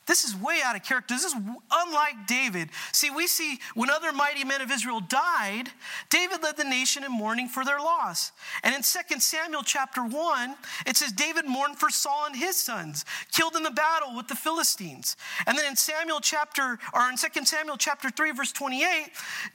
This 0.07 0.25
is 0.25 0.37
way 0.37 0.61
out 0.65 0.77
of 0.77 0.85
character. 0.85 1.15
This 1.15 1.25
is 1.25 1.35
unlike 1.35 2.27
David. 2.29 2.71
See, 2.93 3.11
we 3.11 3.27
see 3.27 3.59
when 3.75 3.91
other 3.91 4.13
mighty 4.13 4.45
men 4.45 4.61
of 4.61 4.71
Israel 4.71 5.01
died, 5.01 5.71
David 6.11 6.43
led 6.43 6.57
the 6.57 6.65
nation 6.65 7.03
in 7.03 7.11
mourning 7.11 7.49
for 7.49 7.65
their 7.65 7.81
loss. 7.81 8.33
And 8.63 8.75
in 8.75 8.83
2 8.83 9.21
Samuel 9.21 9.63
chapter 9.65 10.03
1, 10.03 10.55
it 10.87 10.97
says 10.97 11.11
David 11.13 11.47
mourned 11.47 11.79
for 11.79 11.91
Saul 11.91 12.27
and 12.27 12.37
his 12.37 12.57
sons, 12.57 13.05
killed 13.33 13.57
in 13.57 13.65
the 13.65 13.71
battle 13.71 14.17
with 14.17 14.29
the 14.29 14.37
Philistines. 14.37 15.17
And 15.47 15.59
then 15.59 15.67
in 15.67 15.77
Samuel 15.77 16.21
chapter, 16.21 16.79
or 16.95 17.09
in 17.11 17.17
2 17.17 17.45
Samuel 17.45 17.77
chapter 17.77 18.09
3, 18.11 18.31
verse 18.33 18.53
28, 18.53 19.11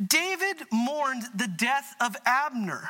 David 0.06 0.58
mourned 0.72 1.24
the 1.34 1.48
death 1.48 1.96
of 2.02 2.18
Abner, 2.26 2.90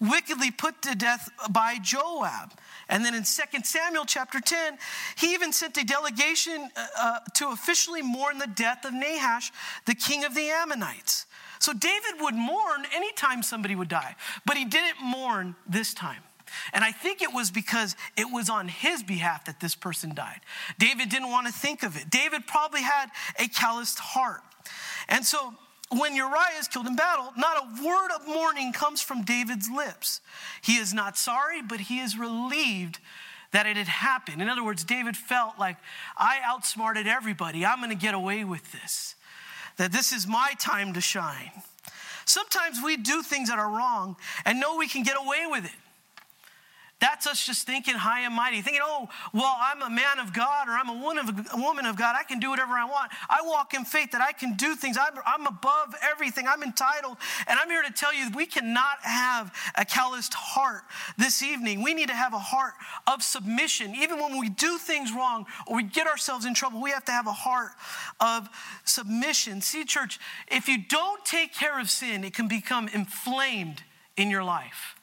wickedly 0.00 0.50
put 0.50 0.82
to 0.82 0.94
death 0.94 1.28
by 1.50 1.78
Joab. 1.82 2.52
And 2.88 3.04
then 3.04 3.14
in 3.14 3.22
2 3.22 3.26
Samuel 3.64 4.04
chapter 4.06 4.40
10, 4.40 4.78
he 5.16 5.34
even 5.34 5.52
sent 5.52 5.76
a 5.76 5.84
delegation 5.84 6.70
uh, 6.76 6.86
uh, 6.98 7.18
to 7.34 7.48
officially 7.48 8.02
mourn 8.02 8.38
the 8.38 8.46
death 8.46 8.84
of 8.84 8.94
Nahash, 8.94 9.52
the 9.86 9.94
king 9.94 10.24
of 10.24 10.34
the 10.34 10.48
Ammonites. 10.50 11.26
So 11.58 11.72
David 11.72 12.20
would 12.20 12.34
mourn 12.34 12.86
anytime 12.94 13.42
somebody 13.42 13.74
would 13.74 13.88
die, 13.88 14.14
but 14.46 14.56
he 14.56 14.64
didn't 14.64 15.02
mourn 15.02 15.56
this 15.68 15.92
time. 15.92 16.22
And 16.72 16.84
I 16.84 16.92
think 16.92 17.20
it 17.20 17.32
was 17.32 17.50
because 17.50 17.94
it 18.16 18.26
was 18.32 18.48
on 18.48 18.68
his 18.68 19.02
behalf 19.02 19.44
that 19.46 19.60
this 19.60 19.74
person 19.74 20.14
died. 20.14 20.40
David 20.78 21.10
didn't 21.10 21.30
want 21.30 21.46
to 21.46 21.52
think 21.52 21.82
of 21.82 21.96
it. 21.96 22.08
David 22.08 22.46
probably 22.46 22.82
had 22.82 23.10
a 23.38 23.48
calloused 23.48 23.98
heart. 23.98 24.40
And 25.08 25.24
so 25.24 25.54
when 25.90 26.14
Uriah 26.14 26.58
is 26.58 26.68
killed 26.68 26.86
in 26.86 26.96
battle, 26.96 27.32
not 27.36 27.56
a 27.56 27.86
word 27.86 28.10
of 28.14 28.26
mourning 28.26 28.72
comes 28.72 29.00
from 29.00 29.22
David's 29.22 29.70
lips. 29.70 30.20
He 30.62 30.76
is 30.76 30.92
not 30.92 31.16
sorry, 31.16 31.62
but 31.62 31.80
he 31.80 32.00
is 32.00 32.18
relieved 32.18 32.98
that 33.52 33.66
it 33.66 33.76
had 33.76 33.88
happened. 33.88 34.42
In 34.42 34.48
other 34.48 34.62
words, 34.62 34.84
David 34.84 35.16
felt 35.16 35.58
like, 35.58 35.76
I 36.16 36.38
outsmarted 36.44 37.06
everybody. 37.06 37.64
I'm 37.64 37.78
going 37.78 37.88
to 37.90 37.96
get 37.96 38.14
away 38.14 38.44
with 38.44 38.72
this. 38.72 39.14
That 39.78 39.92
this 39.92 40.12
is 40.12 40.26
my 40.26 40.52
time 40.58 40.92
to 40.92 41.00
shine. 41.00 41.52
Sometimes 42.26 42.78
we 42.84 42.98
do 42.98 43.22
things 43.22 43.48
that 43.48 43.58
are 43.58 43.70
wrong 43.70 44.16
and 44.44 44.60
know 44.60 44.76
we 44.76 44.88
can 44.88 45.02
get 45.02 45.16
away 45.18 45.46
with 45.46 45.64
it. 45.64 45.70
That's 47.00 47.28
us 47.28 47.46
just 47.46 47.64
thinking 47.64 47.94
high 47.94 48.22
and 48.22 48.34
mighty, 48.34 48.60
thinking, 48.60 48.82
oh, 48.84 49.08
well, 49.32 49.56
I'm 49.60 49.82
a 49.82 49.90
man 49.90 50.18
of 50.18 50.32
God 50.32 50.68
or 50.68 50.72
I'm 50.72 50.88
a 50.88 51.00
woman 51.00 51.86
of, 51.86 51.96
God. 51.96 52.16
I 52.18 52.24
can 52.24 52.40
do 52.40 52.50
whatever 52.50 52.72
I 52.72 52.84
want. 52.84 53.12
I 53.28 53.40
walk 53.44 53.72
in 53.72 53.84
faith 53.84 54.10
that 54.12 54.20
I 54.20 54.32
can 54.32 54.54
do 54.54 54.74
things. 54.74 54.98
I'm, 54.98 55.14
I'm 55.24 55.46
above 55.46 55.94
everything. 56.02 56.48
I'm 56.48 56.62
entitled. 56.64 57.16
And 57.46 57.58
I'm 57.58 57.70
here 57.70 57.82
to 57.84 57.92
tell 57.92 58.12
you 58.12 58.28
we 58.34 58.46
cannot 58.46 58.98
have 59.02 59.54
a 59.76 59.84
calloused 59.84 60.34
heart 60.34 60.82
this 61.16 61.40
evening. 61.40 61.84
We 61.84 61.94
need 61.94 62.08
to 62.08 62.14
have 62.14 62.34
a 62.34 62.38
heart 62.38 62.74
of 63.06 63.22
submission. 63.22 63.94
Even 63.94 64.18
when 64.18 64.38
we 64.38 64.48
do 64.48 64.76
things 64.76 65.12
wrong 65.12 65.46
or 65.68 65.76
we 65.76 65.84
get 65.84 66.08
ourselves 66.08 66.46
in 66.46 66.54
trouble, 66.54 66.82
we 66.82 66.90
have 66.90 67.04
to 67.04 67.12
have 67.12 67.28
a 67.28 67.32
heart 67.32 67.72
of 68.18 68.48
submission. 68.84 69.60
See, 69.60 69.84
church, 69.84 70.18
if 70.48 70.66
you 70.66 70.78
don't 70.78 71.24
take 71.24 71.54
care 71.54 71.78
of 71.78 71.90
sin, 71.90 72.24
it 72.24 72.34
can 72.34 72.48
become 72.48 72.88
inflamed 72.88 73.84
in 74.16 74.30
your 74.30 74.42
life. 74.42 74.96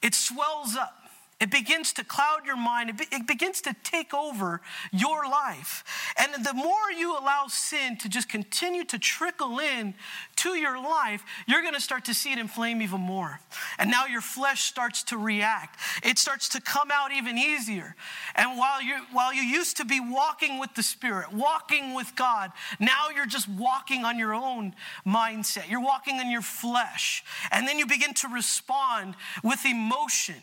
It 0.00 0.14
swells 0.14 0.76
up. 0.76 1.02
It 1.38 1.50
begins 1.50 1.92
to 1.94 2.04
cloud 2.04 2.46
your 2.46 2.56
mind. 2.56 2.88
It, 2.88 2.96
be, 2.96 3.04
it, 3.12 3.26
begins 3.26 3.60
to 3.62 3.76
take 3.84 4.14
over 4.14 4.62
your 4.90 5.28
life. 5.28 5.84
And 6.16 6.42
the 6.42 6.54
more 6.54 6.90
you 6.96 7.12
allow 7.12 7.44
sin 7.48 7.98
to 7.98 8.08
just 8.08 8.30
continue 8.30 8.84
to 8.84 8.98
trickle 8.98 9.58
in 9.58 9.92
to 10.36 10.54
your 10.54 10.78
life, 10.78 11.22
you're 11.46 11.60
going 11.60 11.74
to 11.74 11.80
start 11.80 12.06
to 12.06 12.14
see 12.14 12.32
it 12.32 12.38
inflame 12.38 12.80
even 12.80 13.02
more. 13.02 13.40
And 13.78 13.90
now 13.90 14.06
your 14.06 14.22
flesh 14.22 14.64
starts 14.64 15.02
to 15.04 15.18
react. 15.18 15.78
It 16.02 16.18
starts 16.18 16.48
to 16.50 16.60
come 16.60 16.90
out 16.90 17.12
even 17.12 17.36
easier. 17.36 17.96
And 18.34 18.58
while 18.58 18.82
you 18.82 18.96
while 19.12 19.34
you 19.34 19.42
used 19.42 19.76
to 19.76 19.84
be 19.84 20.00
walking 20.00 20.58
with 20.58 20.74
the 20.74 20.82
Spirit, 20.82 21.34
walking 21.34 21.92
with 21.92 22.16
God, 22.16 22.50
now 22.80 23.08
you're 23.14 23.26
just 23.26 23.48
walking 23.48 24.06
on 24.06 24.18
your 24.18 24.32
own 24.32 24.74
mindset. 25.06 25.68
You're 25.68 25.84
walking 25.84 26.18
in 26.18 26.30
your 26.30 26.40
flesh. 26.40 27.22
And 27.50 27.68
then 27.68 27.78
you 27.78 27.86
begin 27.86 28.14
to 28.14 28.28
respond 28.28 29.16
with 29.44 29.66
emotion. 29.66 30.36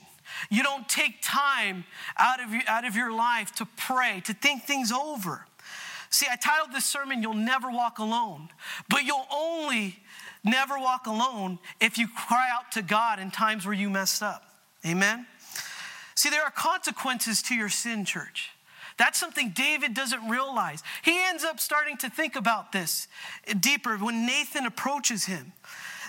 You 0.50 0.64
don't 0.64 0.88
take 0.88 1.22
time 1.22 1.86
out 2.18 2.42
of, 2.42 2.52
your, 2.52 2.62
out 2.68 2.86
of 2.86 2.96
your 2.96 3.12
life 3.12 3.52
to 3.56 3.68
pray, 3.78 4.22
to 4.26 4.34
think 4.34 4.64
things 4.64 4.92
over. 4.92 5.46
See, 6.10 6.28
I 6.32 6.36
titled 6.36 6.72
this 6.72 6.86
sermon, 6.86 7.24
You'll 7.24 7.34
Never 7.34 7.72
Walk 7.72 8.00
Alone, 8.00 8.50
but 8.90 9.04
you'll 9.04 9.28
only 9.34 10.00
never 10.44 10.78
walk 10.78 11.08
alone 11.08 11.58
if 11.80 11.98
you 11.98 12.08
cry 12.08 12.50
out 12.52 12.72
to 12.74 12.82
God 12.82 13.20
in 13.20 13.32
times 13.32 13.66
where 13.66 13.74
you 13.74 13.90
messed 13.90 14.22
up. 14.22 14.44
Amen? 14.86 15.26
See, 16.16 16.30
there 16.30 16.44
are 16.44 16.52
consequences 16.52 17.42
to 17.44 17.56
your 17.56 17.70
sin, 17.70 18.06
church. 18.06 18.52
That's 18.98 19.20
something 19.20 19.50
David 19.50 19.94
doesn't 19.94 20.30
realize. 20.30 20.84
He 21.04 21.18
ends 21.20 21.44
up 21.44 21.60
starting 21.60 21.98
to 21.98 22.10
think 22.10 22.36
about 22.36 22.72
this 22.72 23.08
deeper 23.60 23.98
when 23.98 24.26
Nathan 24.26 24.66
approaches 24.66 25.26
him 25.26 25.54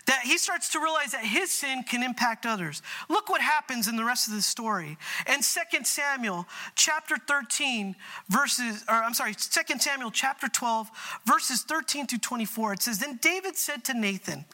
that 0.06 0.20
he 0.24 0.38
starts 0.38 0.70
to 0.70 0.80
realize 0.80 1.12
that 1.12 1.24
his 1.24 1.50
sin 1.50 1.82
can 1.82 2.02
impact 2.02 2.46
others. 2.46 2.82
Look 3.08 3.28
what 3.28 3.40
happens 3.40 3.88
in 3.88 3.96
the 3.96 4.04
rest 4.04 4.28
of 4.28 4.34
the 4.34 4.42
story. 4.42 4.98
In 5.26 5.40
2 5.40 5.84
Samuel 5.84 6.46
chapter 6.74 7.16
13, 7.16 7.96
verses, 8.28 8.84
or 8.88 8.96
I'm 8.96 9.14
sorry, 9.14 9.34
2 9.34 9.78
Samuel 9.78 10.10
chapter 10.10 10.48
12, 10.48 10.90
verses 11.24 11.62
13 11.62 12.06
to 12.08 12.18
24, 12.18 12.74
it 12.74 12.82
says, 12.82 12.98
Then 12.98 13.18
David 13.22 13.56
said 13.56 13.84
to 13.84 13.94
Nathan, 13.94 14.44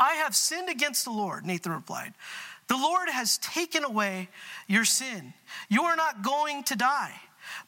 I 0.00 0.14
have 0.14 0.34
sinned 0.34 0.68
against 0.68 1.04
the 1.04 1.10
Lord, 1.10 1.44
Nathan 1.44 1.72
replied. 1.72 2.14
The 2.68 2.76
Lord 2.76 3.08
has 3.08 3.38
taken 3.38 3.82
away 3.82 4.28
your 4.66 4.84
sin. 4.84 5.32
You 5.68 5.82
are 5.84 5.96
not 5.96 6.22
going 6.22 6.62
to 6.64 6.76
die. 6.76 7.14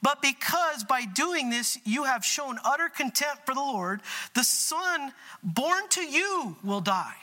But 0.03 0.23
because 0.23 0.85
by 0.85 1.05
doing 1.05 1.51
this 1.51 1.79
you 1.85 2.05
have 2.05 2.25
shown 2.25 2.59
utter 2.65 2.89
contempt 2.89 3.47
for 3.47 3.55
the 3.55 3.61
Lord, 3.61 4.01
the 4.35 4.45
son 4.45 5.13
born 5.43 5.89
to 5.91 6.03
you 6.03 6.57
will 6.65 6.81
die. 6.81 7.17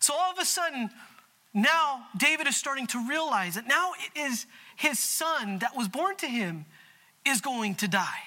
So 0.00 0.14
all 0.14 0.32
of 0.32 0.38
a 0.38 0.44
sudden, 0.44 0.90
now 1.52 2.06
David 2.16 2.46
is 2.46 2.56
starting 2.56 2.86
to 2.88 3.08
realize 3.08 3.56
that 3.56 3.66
now 3.66 3.92
it 3.92 4.18
is 4.18 4.46
his 4.76 4.98
son 4.98 5.58
that 5.58 5.76
was 5.76 5.88
born 5.88 6.16
to 6.16 6.26
him 6.26 6.64
is 7.26 7.40
going 7.40 7.74
to 7.76 7.88
die. 7.88 8.22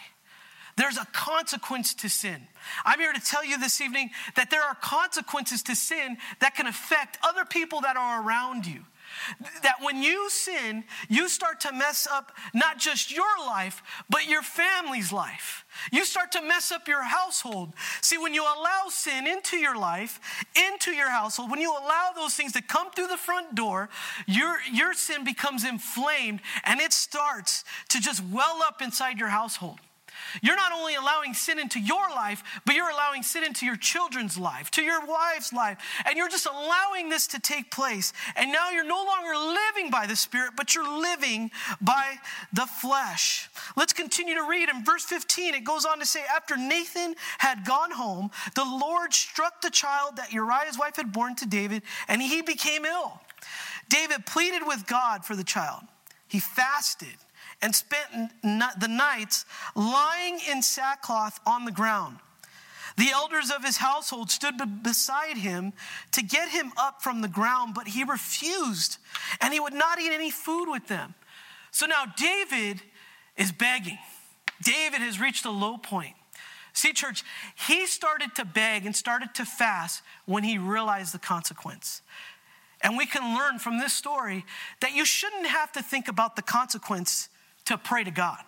There's 0.76 0.98
a 0.98 1.06
consequence 1.14 1.94
to 1.96 2.10
sin. 2.10 2.48
I'm 2.86 3.00
here 3.00 3.14
to 3.14 3.20
tell 3.20 3.46
you 3.46 3.60
this 3.60 3.80
evening 3.82 4.10
that 4.36 4.50
there 4.50 4.64
are 4.64 4.76
consequences 4.76 5.62
to 5.64 5.76
sin 5.76 6.18
that 6.40 6.56
can 6.56 6.68
affect 6.68 7.18
other 7.24 7.46
people 7.46 7.82
that 7.82 7.96
are 7.96 8.26
around 8.26 8.66
you. 8.66 8.86
That 9.62 9.76
when 9.82 10.02
you 10.02 10.30
sin, 10.30 10.84
you 11.10 11.30
start 11.30 11.60
to 11.62 11.72
mess 11.72 12.08
up 12.10 12.32
not 12.54 12.78
just 12.78 13.12
your 13.14 13.40
life, 13.46 13.82
but 14.10 14.28
your 14.28 14.42
family's 14.42 15.12
life. 15.12 15.66
You 15.92 16.06
start 16.06 16.32
to 16.34 16.42
mess 16.42 16.72
up 16.72 16.88
your 16.88 17.04
household. 17.04 17.74
See, 18.02 18.18
when 18.18 18.34
you 18.34 18.44
allow 18.44 18.86
sin 18.90 19.28
into 19.28 19.58
your 19.58 19.78
life, 19.78 20.20
into 20.56 20.92
your 20.92 21.10
household, 21.10 21.52
when 21.52 21.62
you 21.62 21.72
allow 21.72 22.12
those 22.16 22.36
things 22.36 22.52
to 22.54 22.62
come 22.62 22.92
through 22.92 23.08
the 23.08 23.18
front 23.18 23.56
door, 23.56 23.90
your, 24.28 24.58
your 24.72 24.94
sin 24.94 25.24
becomes 25.24 25.64
inflamed 25.64 26.42
and 26.64 26.80
it 26.80 26.94
starts 26.94 27.64
to 27.90 28.00
just 28.00 28.24
well 28.26 28.62
up 28.62 28.82
inside 28.82 29.20
your 29.20 29.30
household. 29.30 29.80
You're 30.42 30.56
not 30.56 30.72
only 30.72 30.96
allowing 30.96 31.34
sin 31.34 31.60
into 31.60 31.80
your 31.80 32.10
life, 32.10 32.44
but 32.66 32.76
you're 32.76 32.90
allowing 32.90 33.24
sin 33.24 33.44
into 33.44 33.66
your 33.66 33.76
children's 33.76 34.38
life, 34.38 34.72
to 34.72 34.82
your 34.82 35.06
wife's 35.06 35.54
life. 35.54 35.78
And 36.06 36.18
you're 36.18 36.30
just 36.30 36.46
allowing 36.46 37.10
this 37.10 37.28
to 37.28 37.40
take 37.40 37.72
place. 37.72 38.14
And 38.36 38.52
now 38.52 38.70
you're 38.70 38.84
no 38.84 39.04
longer 39.04 39.38
living 39.38 39.92
by 39.92 40.08
the 40.08 40.16
Spirit, 40.16 40.54
but 40.56 40.76
you're 40.76 41.00
living 41.00 41.52
by 41.82 42.16
the 42.52 42.66
flesh. 42.66 43.50
Let's 43.76 43.94
continue 43.94 44.36
to 44.36 44.44
read. 44.44 44.70
In 44.70 44.84
verse 44.84 45.04
15, 45.04 45.54
it 45.54 45.64
goes 45.64 45.86
on 45.86 46.00
to 46.00 46.06
say, 46.06 46.24
After 46.36 46.58
Nathan 46.58 47.16
had 47.38 47.66
gone 47.66 47.92
home, 47.92 48.32
the 48.56 48.66
Lord 48.66 49.14
struck 49.14 49.62
the 49.62 49.70
child 49.70 50.18
that 50.18 50.34
Uriah's 50.34 50.78
wife 50.78 50.96
had 50.96 51.12
born 51.12 51.36
to 51.36 51.46
David, 51.46 51.84
and 52.08 52.22
he 52.22 52.42
became 52.42 52.86
ill. 52.86 53.20
David 53.90 54.26
pleaded 54.26 54.66
with 54.66 54.88
God 54.88 55.26
for 55.26 55.36
the 55.36 55.44
child. 55.44 55.84
He 56.28 56.40
fasted 56.40 57.16
and 57.64 57.74
spent 57.74 58.30
the 58.44 58.88
nights 58.90 59.46
lying 59.74 60.38
in 60.52 60.62
sackcloth 60.62 61.40
on 61.48 61.64
the 61.64 61.72
ground. 61.72 62.18
The 62.98 63.10
elders 63.12 63.50
of 63.50 63.64
his 63.64 63.78
household 63.78 64.30
stood 64.30 64.56
beside 64.84 65.38
him 65.38 65.72
to 66.12 66.22
get 66.22 66.50
him 66.50 66.74
up 66.78 67.02
from 67.02 67.22
the 67.22 67.28
ground, 67.28 67.74
but 67.74 67.88
he 67.88 68.04
refused, 68.04 68.98
and 69.42 69.54
he 69.54 69.62
would 69.62 69.74
not 69.74 70.00
eat 70.00 70.12
any 70.12 70.30
food 70.30 70.70
with 70.70 70.88
them. 70.88 71.16
So 71.72 71.86
now 71.86 72.04
David 72.18 72.82
is 73.38 73.52
begging. 73.52 73.98
David 74.62 75.00
has 75.00 75.20
reached 75.20 75.46
a 75.46 75.50
low 75.50 75.78
point. 75.78 76.14
See, 76.74 76.92
church, 76.92 77.24
he 77.68 77.88
started 77.88 78.36
to 78.36 78.46
beg 78.46 78.86
and 78.86 78.96
started 78.96 79.34
to 79.36 79.46
fast 79.46 80.04
when 80.26 80.44
he 80.44 80.58
realized 80.58 81.14
the 81.14 81.20
consequence. 81.20 82.02
And 82.82 82.98
we 82.98 83.06
can 83.06 83.38
learn 83.38 83.58
from 83.58 83.80
this 83.80 83.94
story 83.94 84.46
that 84.82 84.94
you 84.94 85.06
shouldn't 85.06 85.48
have 85.48 85.72
to 85.72 85.82
think 85.82 86.10
about 86.10 86.36
the 86.36 86.42
consequence 86.42 87.30
to 87.66 87.78
pray 87.78 88.04
to 88.04 88.12
God. 88.12 88.40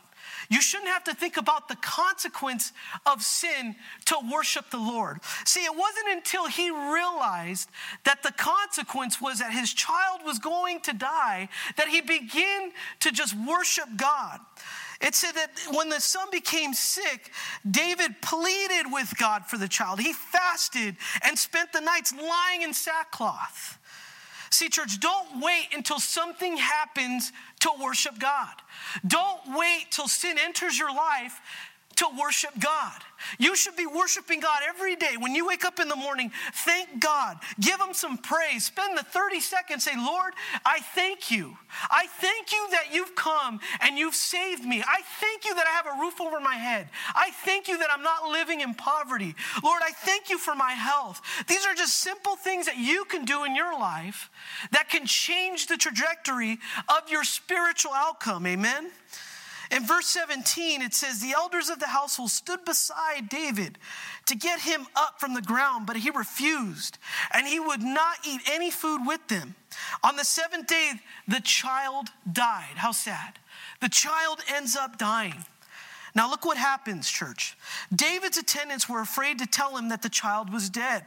You 0.50 0.62
shouldn't 0.62 0.89
have 0.89 1.03
to 1.05 1.13
think 1.13 1.38
about 1.38 1.67
the 1.67 1.75
consequence 1.77 2.72
of 3.05 3.22
sin 3.22 3.75
to 4.05 4.15
worship 4.31 4.69
the 4.69 4.77
Lord. 4.77 5.19
See, 5.45 5.62
it 5.62 5.75
wasn't 5.75 6.10
until 6.10 6.48
he 6.48 6.69
realized 6.69 7.69
that 8.03 8.22
the 8.24 8.31
consequence 8.31 9.19
was 9.19 9.39
that 9.39 9.51
his 9.51 9.74
child 9.74 10.22
was 10.24 10.39
going 10.39 10.81
to 10.81 10.93
die 10.93 11.50
that 11.77 11.88
he 11.88 12.01
began 12.01 12.72
to 13.01 13.12
just 13.12 13.36
worship 13.48 13.89
God. 13.98 14.39
It 15.01 15.13
said 15.13 15.34
that 15.34 15.51
when 15.74 15.89
the 15.89 16.00
son 16.00 16.27
became 16.31 16.74
sick, 16.74 17.31
David 17.69 18.22
pleaded 18.22 18.91
with 18.91 19.13
God 19.17 19.45
for 19.45 19.57
the 19.57 19.67
child. 19.67 20.00
He 20.00 20.13
fasted 20.13 20.95
and 21.24 21.38
spent 21.38 21.74
the 21.74 21.81
nights 21.81 22.13
lying 22.13 22.62
in 22.62 22.74
sackcloth. 22.74 23.77
See, 24.55 24.69
church, 24.69 25.01
don't 25.01 25.41
wait 25.41 25.67
until 25.74 26.00
something 26.00 26.55
happens 26.55 27.33
to 27.59 27.71
worship 27.77 28.17
God. 28.17 28.53
Don't 29.05 29.41
wait 29.47 29.88
till 29.91 30.07
sin 30.07 30.38
enters 30.39 30.79
your 30.79 30.95
life 30.95 31.41
to 31.97 32.07
worship 32.19 32.51
God. 32.59 33.01
You 33.39 33.55
should 33.55 33.75
be 33.75 33.85
worshiping 33.85 34.39
God 34.39 34.61
every 34.67 34.95
day. 34.95 35.15
When 35.17 35.33
you 35.33 35.47
wake 35.47 35.65
up 35.65 35.79
in 35.79 35.87
the 35.87 35.95
morning, 35.95 36.31
thank 36.65 36.99
God. 36.99 37.37
Give 37.59 37.79
Him 37.79 37.93
some 37.93 38.17
praise. 38.17 38.65
Spend 38.65 38.97
the 38.97 39.03
30 39.03 39.39
seconds, 39.39 39.83
say, 39.83 39.95
Lord, 39.97 40.33
I 40.65 40.79
thank 40.79 41.31
you. 41.31 41.57
I 41.89 42.07
thank 42.07 42.51
you 42.51 42.67
that 42.71 42.93
you've 42.93 43.15
come 43.15 43.59
and 43.81 43.97
you've 43.97 44.15
saved 44.15 44.63
me. 44.63 44.83
I 44.85 45.01
thank 45.19 45.45
you 45.45 45.55
that 45.55 45.65
I 45.67 45.71
have 45.71 45.87
a 45.87 46.01
roof 46.01 46.21
over 46.21 46.39
my 46.39 46.55
head. 46.55 46.89
I 47.15 47.31
thank 47.31 47.67
you 47.67 47.77
that 47.79 47.89
I'm 47.91 48.03
not 48.03 48.29
living 48.29 48.61
in 48.61 48.73
poverty. 48.73 49.35
Lord, 49.63 49.81
I 49.83 49.91
thank 49.91 50.29
you 50.29 50.37
for 50.37 50.55
my 50.55 50.71
health. 50.71 51.21
These 51.47 51.65
are 51.65 51.73
just 51.73 51.97
simple 51.97 52.35
things 52.35 52.65
that 52.65 52.77
you 52.77 53.05
can 53.05 53.25
do 53.25 53.43
in 53.43 53.55
your 53.55 53.73
life 53.73 54.29
that 54.71 54.89
can 54.89 55.05
change 55.05 55.67
the 55.67 55.77
trajectory 55.77 56.59
of 56.89 57.09
your 57.09 57.23
spiritual 57.23 57.91
outcome. 57.93 58.45
Amen. 58.45 58.91
In 59.72 59.86
verse 59.86 60.07
17, 60.07 60.81
it 60.81 60.93
says, 60.93 61.19
The 61.19 61.34
elders 61.34 61.69
of 61.69 61.79
the 61.79 61.88
household 61.88 62.31
stood 62.31 62.63
beside 62.65 63.29
David 63.29 63.77
to 64.27 64.36
get 64.36 64.62
him 64.62 64.86
up 64.95 65.19
from 65.19 65.34
the 65.34 65.41
ground, 65.41 65.88
but 65.88 65.98
he 65.98 66.10
refused, 66.10 66.98
and 67.34 67.48
he 67.48 67.60
would 67.60 67.81
not 67.81 68.17
eat 68.27 68.41
any 68.51 68.72
food 68.72 69.01
with 69.05 69.27
them. 69.27 69.55
On 70.03 70.15
the 70.15 70.24
seventh 70.24 70.67
day, 70.67 70.93
the 71.27 71.41
child 71.41 72.10
died. 72.31 72.75
How 72.75 72.91
sad. 72.91 73.39
The 73.81 73.89
child 73.89 74.39
ends 74.53 74.75
up 74.75 74.98
dying. 74.98 75.45
Now, 76.15 76.29
look 76.29 76.45
what 76.45 76.57
happens, 76.57 77.10
church. 77.10 77.57
David's 77.93 78.38
attendants 78.38 78.88
were 78.88 79.01
afraid 79.01 79.38
to 79.39 79.45
tell 79.45 79.75
him 79.75 79.89
that 79.89 80.01
the 80.01 80.10
child 80.10 80.51
was 80.51 80.69
dead. 80.69 81.05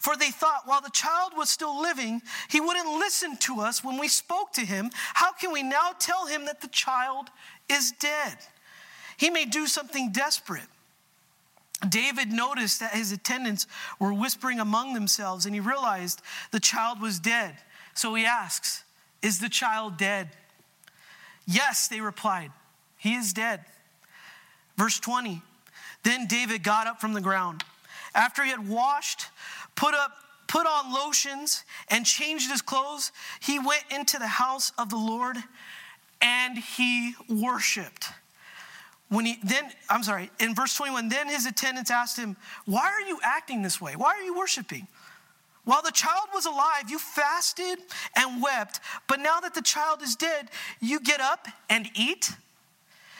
For 0.00 0.16
they 0.16 0.30
thought, 0.30 0.62
while 0.66 0.80
the 0.80 0.90
child 0.90 1.32
was 1.36 1.48
still 1.48 1.80
living, 1.80 2.22
he 2.48 2.60
wouldn't 2.60 2.98
listen 2.98 3.36
to 3.38 3.60
us 3.60 3.82
when 3.84 3.98
we 3.98 4.08
spoke 4.08 4.52
to 4.54 4.62
him. 4.62 4.90
How 5.14 5.32
can 5.32 5.52
we 5.52 5.62
now 5.62 5.92
tell 5.98 6.26
him 6.26 6.44
that 6.46 6.60
the 6.60 6.68
child 6.68 7.28
is 7.68 7.92
dead? 7.92 8.38
He 9.16 9.30
may 9.30 9.44
do 9.44 9.66
something 9.66 10.12
desperate. 10.12 10.68
David 11.88 12.30
noticed 12.30 12.80
that 12.80 12.92
his 12.92 13.12
attendants 13.12 13.66
were 13.98 14.14
whispering 14.14 14.60
among 14.60 14.94
themselves 14.94 15.46
and 15.46 15.54
he 15.54 15.60
realized 15.60 16.22
the 16.50 16.60
child 16.60 17.00
was 17.00 17.18
dead. 17.18 17.56
So 17.94 18.14
he 18.14 18.24
asks, 18.24 18.84
Is 19.20 19.40
the 19.40 19.48
child 19.48 19.96
dead? 19.96 20.30
Yes, 21.46 21.88
they 21.88 22.00
replied, 22.00 22.52
He 22.98 23.14
is 23.14 23.32
dead. 23.32 23.64
Verse 24.76 24.98
20 25.00 25.42
Then 26.02 26.26
David 26.26 26.62
got 26.62 26.86
up 26.86 27.00
from 27.00 27.12
the 27.12 27.20
ground. 27.20 27.64
After 28.14 28.44
he 28.44 28.50
had 28.50 28.68
washed, 28.68 29.26
put 29.74 29.94
up 29.94 30.12
put 30.52 30.66
on 30.66 30.92
lotions 30.92 31.64
and 31.88 32.04
changed 32.04 32.50
his 32.50 32.60
clothes, 32.60 33.10
he 33.40 33.58
went 33.58 33.84
into 33.90 34.18
the 34.18 34.26
house 34.26 34.70
of 34.76 34.90
the 34.90 34.96
Lord 34.96 35.38
and 36.20 36.58
he 36.58 37.14
worshiped. 37.28 38.08
When 39.08 39.26
he 39.26 39.38
then 39.42 39.70
i'm 39.90 40.02
sorry 40.02 40.30
in 40.40 40.54
verse 40.54 40.74
21 40.74 41.08
then 41.08 41.28
his 41.28 41.44
attendants 41.46 41.90
asked 41.90 42.18
him 42.18 42.36
why 42.64 42.90
are 42.90 43.06
you 43.06 43.18
acting 43.22 43.62
this 43.62 43.80
way? 43.80 43.94
Why 43.96 44.14
are 44.14 44.22
you 44.22 44.34
worshiping? 44.34 44.86
While 45.64 45.82
the 45.82 45.92
child 45.92 46.28
was 46.34 46.46
alive 46.46 46.88
you 46.88 46.98
fasted 46.98 47.78
and 48.16 48.42
wept 48.42 48.80
but 49.06 49.20
now 49.20 49.40
that 49.40 49.54
the 49.54 49.62
child 49.62 50.02
is 50.02 50.16
dead 50.16 50.48
you 50.80 51.00
get 51.00 51.20
up 51.20 51.46
and 51.68 51.90
eat? 51.94 52.30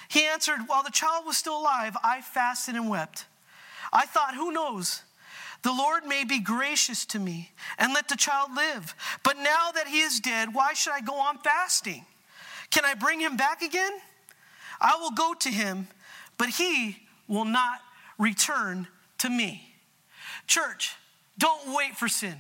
He 0.09 0.25
answered 0.25 0.61
while 0.67 0.83
the 0.83 0.91
child 0.91 1.27
was 1.27 1.37
still 1.37 1.59
alive 1.59 1.97
i 2.03 2.21
fasted 2.21 2.75
and 2.75 2.89
wept. 2.89 3.27
I 3.93 4.07
thought 4.07 4.35
who 4.35 4.51
knows 4.53 5.03
the 5.63 5.73
Lord 5.73 6.05
may 6.07 6.25
be 6.25 6.41
gracious 6.41 7.07
to 7.07 7.19
me 7.19 7.53
and 7.79 7.95
let 7.95 8.09
the 8.09 8.17
child 8.17 8.51
live. 8.55 8.95
But 9.23 9.37
now 9.37 9.71
that 9.75 9.87
he 9.87 10.01
is 10.01 10.21
dead, 10.21 10.55
why 10.55 10.75
should 10.75 10.93
I 10.93 11.01
go 11.01 11.15
on 11.15 11.39
fasting? 11.39 12.05
Can 12.71 12.85
I 12.85 12.95
bring 12.95 13.21
him 13.21 13.37
back 13.37 13.63
again? 13.63 13.93
I 14.81 14.97
will 14.97 15.13
go 15.13 15.35
to 15.35 15.49
him, 15.49 15.89
but 16.39 16.49
he 16.49 16.97
will 17.29 17.45
not 17.45 17.81
return 18.19 18.89
to 19.19 19.31
me. 19.31 19.75
Church, 20.47 20.97
don't 21.39 21.75
wait 21.75 21.97
for 21.97 22.09
sin. 22.09 22.37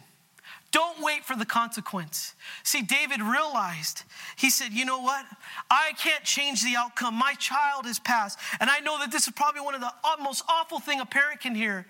Don't 0.73 1.03
wait 1.03 1.25
for 1.25 1.37
the 1.37 1.45
consequence. 1.45 2.35
See, 2.65 2.83
David 2.83 3.21
realized, 3.21 4.05
he 4.37 4.49
said, 4.49 4.73
You 4.73 4.87
know 4.87 5.01
what? 5.01 5.25
I 5.71 5.93
can't 5.99 6.25
change 6.25 6.65
the 6.65 6.77
outcome. 6.77 7.15
My 7.15 7.35
child 7.35 7.85
has 7.87 7.99
passed. 7.99 8.39
And 8.59 8.71
I 8.71 8.81
know 8.81 8.99
that 8.99 9.13
this 9.13 9.29
is 9.29 9.35
probably 9.35 9.61
one 9.61 9.75
of 9.75 9.83
the 9.83 9.93
most 10.23 10.43
awful 10.49 10.81
thing 10.81 10.99
a 10.99 11.07
parent 11.07 11.41
can 11.41 11.55
hear. 11.55 11.87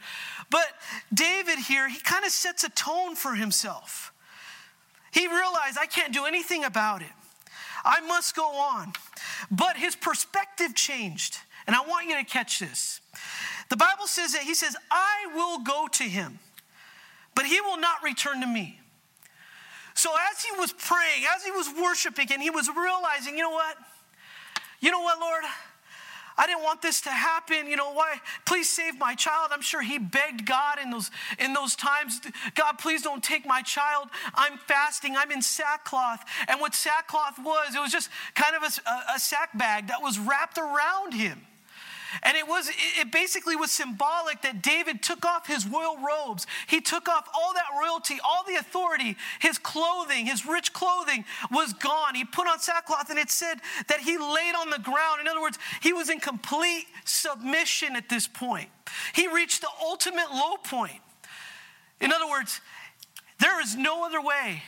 But 0.50 0.66
David 1.14 1.58
here, 1.60 1.88
he 1.88 1.98
kind 2.00 2.24
of 2.24 2.32
sets 2.32 2.64
a 2.64 2.70
tone 2.70 3.14
for 3.14 3.34
himself. 3.34 4.12
He 5.12 5.28
realized, 5.28 5.78
I 5.80 5.86
can't 5.86 6.12
do 6.12 6.24
anything 6.24 6.64
about 6.64 7.02
it. 7.02 7.12
I 7.84 8.00
must 8.00 8.34
go 8.34 8.46
on. 8.46 8.92
But 9.50 9.76
his 9.76 9.94
perspective 9.94 10.74
changed. 10.74 11.38
And 11.66 11.76
I 11.76 11.80
want 11.80 12.08
you 12.08 12.16
to 12.16 12.24
catch 12.24 12.58
this. 12.58 13.00
The 13.68 13.76
Bible 13.76 14.06
says 14.06 14.32
that 14.32 14.42
he 14.42 14.54
says, 14.54 14.76
I 14.90 15.28
will 15.34 15.60
go 15.60 15.86
to 15.92 16.04
him, 16.04 16.40
but 17.34 17.46
he 17.46 17.60
will 17.60 17.78
not 17.78 18.02
return 18.02 18.40
to 18.40 18.46
me. 18.46 18.80
So 19.94 20.10
as 20.30 20.42
he 20.42 20.58
was 20.58 20.72
praying, 20.72 21.24
as 21.36 21.44
he 21.44 21.50
was 21.50 21.68
worshiping, 21.80 22.28
and 22.32 22.42
he 22.42 22.50
was 22.50 22.68
realizing, 22.68 23.36
you 23.36 23.42
know 23.42 23.50
what? 23.50 23.76
You 24.80 24.90
know 24.90 25.00
what, 25.00 25.20
Lord? 25.20 25.44
I 26.36 26.46
didn't 26.46 26.62
want 26.62 26.80
this 26.80 27.02
to 27.02 27.10
happen. 27.10 27.66
You 27.66 27.76
know 27.76 27.92
why? 27.92 28.20
Please 28.46 28.68
save 28.68 28.98
my 28.98 29.14
child. 29.14 29.50
I'm 29.52 29.60
sure 29.60 29.82
he 29.82 29.98
begged 29.98 30.46
God 30.46 30.78
in 30.82 30.90
those 30.90 31.10
in 31.38 31.52
those 31.52 31.76
times. 31.76 32.20
God, 32.54 32.78
please 32.78 33.02
don't 33.02 33.22
take 33.22 33.46
my 33.46 33.62
child. 33.62 34.08
I'm 34.34 34.58
fasting. 34.66 35.14
I'm 35.16 35.30
in 35.30 35.42
sackcloth. 35.42 36.24
And 36.48 36.60
what 36.60 36.74
sackcloth 36.74 37.38
was, 37.38 37.74
it 37.74 37.80
was 37.80 37.92
just 37.92 38.08
kind 38.34 38.56
of 38.56 38.62
a, 38.62 39.14
a 39.14 39.20
sack 39.20 39.56
bag 39.56 39.88
that 39.88 40.00
was 40.00 40.18
wrapped 40.18 40.58
around 40.58 41.12
him. 41.12 41.42
And 42.22 42.36
it 42.36 42.46
was 42.46 42.70
it 43.00 43.10
basically 43.10 43.56
was 43.56 43.72
symbolic 43.72 44.42
that 44.42 44.62
David 44.62 45.02
took 45.02 45.24
off 45.24 45.46
his 45.46 45.66
royal 45.66 45.96
robes. 45.98 46.46
He 46.66 46.80
took 46.80 47.08
off 47.08 47.28
all 47.34 47.54
that 47.54 47.66
royalty, 47.80 48.18
all 48.24 48.44
the 48.46 48.56
authority, 48.56 49.16
his 49.40 49.58
clothing, 49.58 50.26
his 50.26 50.46
rich 50.46 50.72
clothing 50.72 51.24
was 51.50 51.72
gone. 51.72 52.14
He 52.14 52.24
put 52.24 52.46
on 52.46 52.58
sackcloth 52.58 53.10
and 53.10 53.18
it 53.18 53.30
said 53.30 53.60
that 53.88 54.00
he 54.00 54.18
laid 54.18 54.54
on 54.54 54.70
the 54.70 54.78
ground. 54.78 55.20
In 55.20 55.28
other 55.28 55.40
words, 55.40 55.58
he 55.80 55.92
was 55.92 56.10
in 56.10 56.20
complete 56.20 56.86
submission 57.04 57.96
at 57.96 58.08
this 58.08 58.26
point. 58.26 58.68
He 59.14 59.28
reached 59.28 59.62
the 59.62 59.70
ultimate 59.82 60.30
low 60.32 60.56
point. 60.56 61.00
In 62.00 62.12
other 62.12 62.28
words, 62.28 62.60
there 63.38 63.60
is 63.60 63.76
no 63.76 64.04
other 64.04 64.20
way 64.20 64.62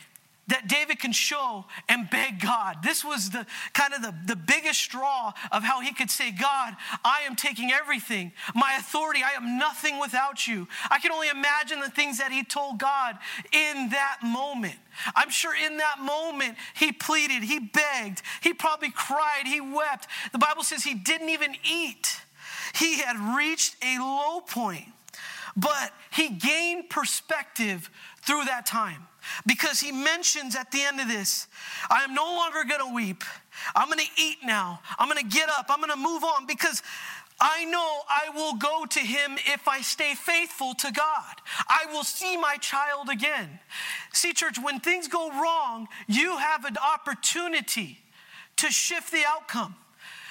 that 0.47 0.67
David 0.67 0.99
can 0.99 1.11
show 1.11 1.65
and 1.89 2.09
beg 2.09 2.39
God. 2.39 2.77
This 2.83 3.03
was 3.03 3.31
the 3.31 3.45
kind 3.73 3.93
of 3.93 4.01
the, 4.01 4.13
the 4.27 4.35
biggest 4.35 4.79
straw 4.79 5.33
of 5.51 5.63
how 5.63 5.81
he 5.81 5.91
could 5.91 6.11
say, 6.11 6.31
God, 6.31 6.75
I 7.03 7.21
am 7.25 7.35
taking 7.35 7.71
everything. 7.71 8.31
My 8.53 8.75
authority, 8.79 9.21
I 9.23 9.35
am 9.35 9.57
nothing 9.57 9.99
without 9.99 10.47
you. 10.47 10.67
I 10.91 10.99
can 10.99 11.11
only 11.11 11.29
imagine 11.29 11.79
the 11.79 11.89
things 11.89 12.19
that 12.19 12.31
he 12.31 12.43
told 12.43 12.77
God 12.77 13.17
in 13.51 13.89
that 13.89 14.19
moment. 14.23 14.75
I'm 15.15 15.29
sure 15.29 15.53
in 15.55 15.77
that 15.77 15.99
moment 15.99 16.57
he 16.75 16.91
pleaded, 16.91 17.43
he 17.43 17.59
begged, 17.59 18.21
he 18.41 18.53
probably 18.53 18.91
cried, 18.91 19.43
he 19.45 19.59
wept. 19.59 20.07
The 20.31 20.37
Bible 20.37 20.63
says 20.63 20.83
he 20.83 20.93
didn't 20.93 21.29
even 21.29 21.55
eat. 21.69 22.21
He 22.75 22.99
had 22.99 23.17
reached 23.35 23.75
a 23.83 23.97
low 23.99 24.41
point, 24.41 24.85
but 25.55 25.91
he 26.11 26.29
gained 26.29 26.89
perspective 26.89 27.89
through 28.21 28.45
that 28.45 28.65
time 28.65 29.07
because 29.45 29.79
he 29.79 29.91
mentions 29.91 30.55
at 30.55 30.71
the 30.71 30.81
end 30.81 30.99
of 30.99 31.07
this, 31.07 31.47
I 31.89 32.03
am 32.03 32.13
no 32.13 32.23
longer 32.23 32.63
to 32.77 32.93
weep. 32.93 33.23
I'm 33.75 33.89
to 33.89 34.03
eat 34.17 34.37
now. 34.43 34.81
I'm 34.99 35.09
to 35.15 35.23
get 35.23 35.49
up. 35.49 35.67
I'm 35.69 35.81
to 35.87 35.95
move 35.95 36.23
on 36.23 36.45
because 36.45 36.81
I 37.39 37.65
know 37.65 38.01
I 38.07 38.29
will 38.33 38.55
go 38.55 38.85
to 38.85 38.99
him 38.99 39.37
if 39.45 39.67
I 39.67 39.81
stay 39.81 40.13
faithful 40.15 40.73
to 40.75 40.91
God. 40.91 41.35
I 41.67 41.85
will 41.91 42.03
see 42.03 42.37
my 42.37 42.55
child 42.57 43.09
again. 43.09 43.59
See, 44.13 44.33
church, 44.33 44.57
when 44.61 44.79
things 44.79 45.07
go 45.07 45.29
wrong, 45.29 45.87
you 46.07 46.37
have 46.37 46.63
an 46.63 46.77
opportunity 46.77 47.99
to 48.57 48.71
shift 48.71 49.11
the 49.11 49.23
outcome. 49.27 49.75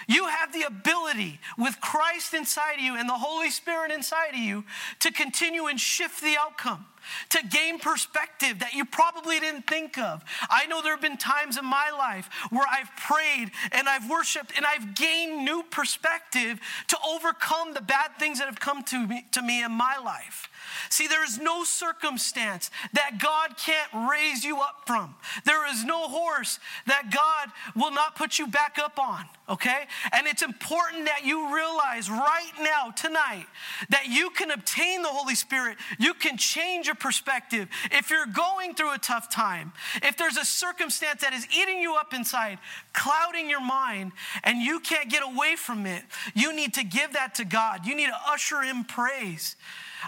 You 0.07 0.27
have 0.27 0.53
the 0.53 0.63
ability 0.63 1.41
with 1.59 1.81
Christ 1.81 2.35
inside 2.35 2.75
of 2.75 2.81
you 2.81 2.97
and 2.97 3.09
the 3.09 3.15
Holy 3.15 3.51
Spirit 3.51 3.91
inside 3.91 4.31
of 4.31 4.39
you 4.39 4.65
to 5.01 5.13
continue 5.13 5.67
and 5.67 5.81
shift 5.81 6.23
the 6.23 6.37
outcome 6.39 6.87
to 7.31 7.47
gain 7.47 7.79
perspective 7.79 8.59
that 8.61 8.75
you 8.75 8.85
probably 8.85 9.41
didn't 9.41 9.67
think 9.67 9.99
of. 9.99 10.25
I 10.49 10.67
know 10.67 10.83
there 10.83 10.93
have 10.93 11.03
been 11.03 11.17
times 11.17 11.57
in 11.57 11.65
my 11.65 11.91
life 11.91 12.29
where 12.51 12.67
I've 12.71 12.91
prayed 12.97 13.51
and 13.73 13.89
I've 13.89 14.09
worshiped 14.09 14.53
and 14.57 14.65
I've 14.67 14.95
gained 14.95 15.45
new 15.45 15.63
perspective 15.63 16.61
to 16.89 16.99
overcome 17.07 17.75
the 17.75 17.81
bad 17.81 18.13
things 18.19 18.39
that 18.39 18.47
have 18.47 18.61
come 18.61 18.83
to 18.85 19.07
me, 19.07 19.27
to 19.33 19.43
me 19.43 19.63
in 19.63 19.73
my 19.73 19.97
life. 20.03 20.49
See, 20.91 21.07
there 21.07 21.25
is 21.25 21.39
no 21.39 21.65
circumstance 21.65 22.71
that 22.93 23.19
God 23.19 23.57
can't 23.57 24.11
raise 24.11 24.45
you 24.45 24.61
up 24.61 24.83
from. 24.87 25.15
There 25.45 25.69
is 25.71 25.85
no 25.85 26.09
horse 26.09 26.59
that 26.87 27.11
God 27.11 27.51
will 27.75 27.93
not 27.93 28.17
put 28.17 28.39
you 28.39 28.47
back 28.47 28.79
up 28.79 28.99
on, 28.99 29.25
okay? 29.49 29.85
And 30.13 30.27
it's 30.27 30.43
important 30.43 31.07
that 31.07 31.25
you 31.25 31.55
realize 31.55 32.11
right 32.11 32.53
now, 32.61 32.91
tonight, 32.91 33.47
that 33.91 34.09
you 34.09 34.31
can 34.31 34.51
obtain 34.51 35.03
the 35.03 35.09
Holy 35.09 35.35
Spirit. 35.35 35.77
You 35.99 36.15
can 36.15 36.37
change 36.37 36.87
your 36.87 36.94
your 36.95 37.01
perspective, 37.01 37.69
if 37.91 38.11
you're 38.11 38.27
going 38.27 38.75
through 38.75 38.95
a 38.95 38.99
tough 38.99 39.31
time, 39.31 39.73
if 40.03 40.17
there's 40.17 40.37
a 40.37 40.45
circumstance 40.45 41.21
that 41.23 41.33
is 41.33 41.47
eating 41.57 41.79
you 41.79 41.97
up 41.97 42.15
inside, 42.15 42.59
clouding 42.93 43.51
your 43.51 43.61
mind, 43.61 44.13
and 44.43 44.59
you 44.59 44.81
can't 44.81 45.11
get 45.11 45.23
away 45.23 45.57
from 45.57 45.87
it, 45.87 46.03
you 46.35 46.55
need 46.55 46.75
to 46.75 46.85
give 46.85 47.13
that 47.15 47.35
to 47.37 47.45
God. 47.45 47.87
You 47.87 47.95
need 47.97 48.07
to 48.07 48.19
usher 48.29 48.63
in 48.63 48.85
praise. 48.85 49.57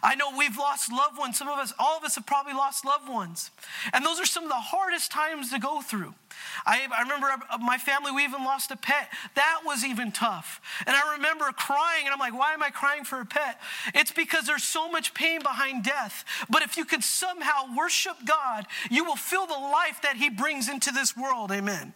I 0.02 0.14
know 0.14 0.36
we've 0.36 0.56
lost 0.56 0.92
loved 0.92 1.18
ones. 1.18 1.38
Some 1.38 1.48
of 1.48 1.58
us, 1.58 1.72
all 1.78 1.96
of 1.96 2.04
us 2.04 2.14
have 2.14 2.26
probably 2.26 2.52
lost 2.52 2.84
loved 2.84 3.08
ones. 3.08 3.50
And 3.92 4.04
those 4.04 4.20
are 4.20 4.26
some 4.26 4.44
of 4.44 4.50
the 4.50 4.54
hardest 4.56 5.10
times 5.10 5.50
to 5.52 5.58
go 5.58 5.80
through. 5.80 6.14
I, 6.64 6.86
I 6.94 7.02
remember 7.02 7.28
my 7.60 7.78
family, 7.78 8.12
we 8.12 8.24
even 8.24 8.44
lost 8.44 8.70
a 8.70 8.76
pet. 8.76 9.10
That 9.34 9.60
was 9.64 9.84
even 9.84 10.12
tough. 10.12 10.60
And 10.86 10.94
I 10.94 11.14
remember 11.16 11.44
crying, 11.52 12.04
and 12.04 12.12
I'm 12.12 12.18
like, 12.18 12.38
why 12.38 12.52
am 12.52 12.62
I 12.62 12.70
crying 12.70 13.04
for 13.04 13.20
a 13.20 13.26
pet? 13.26 13.60
It's 13.94 14.12
because 14.12 14.46
there's 14.46 14.64
so 14.64 14.90
much 14.90 15.14
pain 15.14 15.40
behind 15.42 15.84
death. 15.84 16.24
But 16.50 16.62
if 16.62 16.76
you 16.76 16.84
can 16.84 17.02
somehow 17.02 17.74
worship 17.76 18.16
God, 18.26 18.66
you 18.90 19.04
will 19.04 19.16
feel 19.16 19.46
the 19.46 19.54
life 19.54 20.00
that 20.02 20.16
He 20.16 20.30
brings 20.30 20.68
into 20.68 20.92
this 20.92 21.16
world. 21.16 21.50
Amen. 21.52 21.94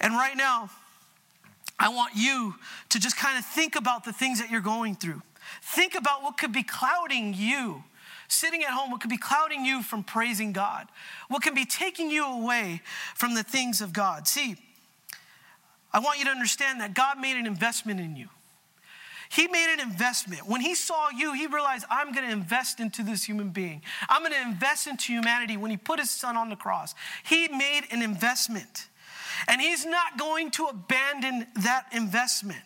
And 0.00 0.14
right 0.14 0.36
now, 0.36 0.70
I 1.78 1.90
want 1.90 2.14
you 2.16 2.54
to 2.90 2.98
just 2.98 3.16
kind 3.16 3.38
of 3.38 3.44
think 3.44 3.76
about 3.76 4.04
the 4.04 4.12
things 4.12 4.40
that 4.40 4.50
you're 4.50 4.60
going 4.60 4.94
through. 4.94 5.22
Think 5.62 5.94
about 5.94 6.22
what 6.22 6.38
could 6.38 6.52
be 6.52 6.62
clouding 6.62 7.34
you 7.34 7.84
sitting 8.28 8.62
at 8.62 8.70
home, 8.70 8.90
what 8.90 9.00
could 9.00 9.10
be 9.10 9.16
clouding 9.16 9.64
you 9.64 9.82
from 9.82 10.02
praising 10.02 10.52
God, 10.52 10.88
what 11.28 11.42
can 11.42 11.54
be 11.54 11.64
taking 11.64 12.10
you 12.10 12.26
away 12.26 12.82
from 13.14 13.34
the 13.34 13.42
things 13.42 13.80
of 13.80 13.92
God. 13.92 14.26
See, 14.26 14.56
I 15.92 16.00
want 16.00 16.18
you 16.18 16.24
to 16.24 16.30
understand 16.30 16.80
that 16.80 16.94
God 16.94 17.18
made 17.18 17.36
an 17.36 17.46
investment 17.46 18.00
in 18.00 18.16
you. 18.16 18.28
He 19.28 19.48
made 19.48 19.72
an 19.72 19.80
investment. 19.80 20.46
When 20.46 20.60
he 20.60 20.74
saw 20.74 21.10
you, 21.10 21.32
he 21.32 21.46
realized, 21.46 21.84
I'm 21.90 22.12
going 22.12 22.26
to 22.26 22.32
invest 22.32 22.78
into 22.78 23.02
this 23.02 23.24
human 23.24 23.48
being. 23.50 23.82
I'm 24.08 24.22
going 24.22 24.32
to 24.32 24.42
invest 24.42 24.86
into 24.86 25.12
humanity. 25.12 25.56
When 25.56 25.70
he 25.70 25.76
put 25.76 25.98
his 25.98 26.10
son 26.10 26.36
on 26.36 26.48
the 26.48 26.56
cross, 26.56 26.94
he 27.24 27.48
made 27.48 27.82
an 27.90 28.02
investment. 28.02 28.86
And 29.48 29.60
he's 29.60 29.84
not 29.84 30.16
going 30.16 30.52
to 30.52 30.66
abandon 30.66 31.46
that 31.56 31.86
investment. 31.92 32.60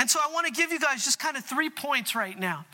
And 0.00 0.10
so 0.10 0.18
I 0.18 0.32
want 0.32 0.46
to 0.46 0.52
give 0.52 0.72
you 0.72 0.80
guys 0.80 1.04
just 1.04 1.18
kind 1.18 1.36
of 1.36 1.44
three 1.44 1.68
points 1.68 2.14
right 2.14 2.38
now. 2.38 2.64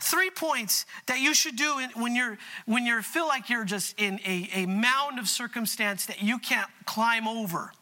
Three 0.00 0.28
points 0.28 0.84
that 1.06 1.18
you 1.18 1.32
should 1.32 1.56
do 1.56 1.80
when 1.94 2.14
you're 2.14 2.36
when 2.66 2.84
you 2.84 3.00
feel 3.00 3.26
like 3.26 3.48
you're 3.48 3.64
just 3.64 3.98
in 3.98 4.20
a, 4.26 4.50
a 4.52 4.66
mound 4.66 5.18
of 5.18 5.26
circumstance 5.26 6.04
that 6.04 6.22
you 6.22 6.38
can't 6.38 6.68
climb 6.84 7.26
over. 7.26 7.72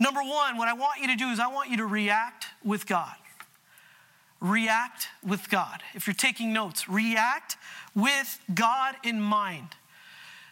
Number 0.00 0.20
one, 0.20 0.56
what 0.56 0.66
I 0.66 0.72
want 0.72 1.02
you 1.02 1.08
to 1.08 1.16
do 1.16 1.26
is 1.28 1.38
I 1.38 1.48
want 1.48 1.68
you 1.68 1.76
to 1.76 1.84
react 1.84 2.46
with 2.64 2.86
God. 2.86 3.16
React 4.40 5.08
with 5.22 5.50
God. 5.50 5.82
If 5.92 6.06
you're 6.06 6.14
taking 6.14 6.54
notes, 6.54 6.88
react 6.88 7.58
with 7.94 8.40
God 8.54 8.94
in 9.04 9.20
mind. 9.20 9.68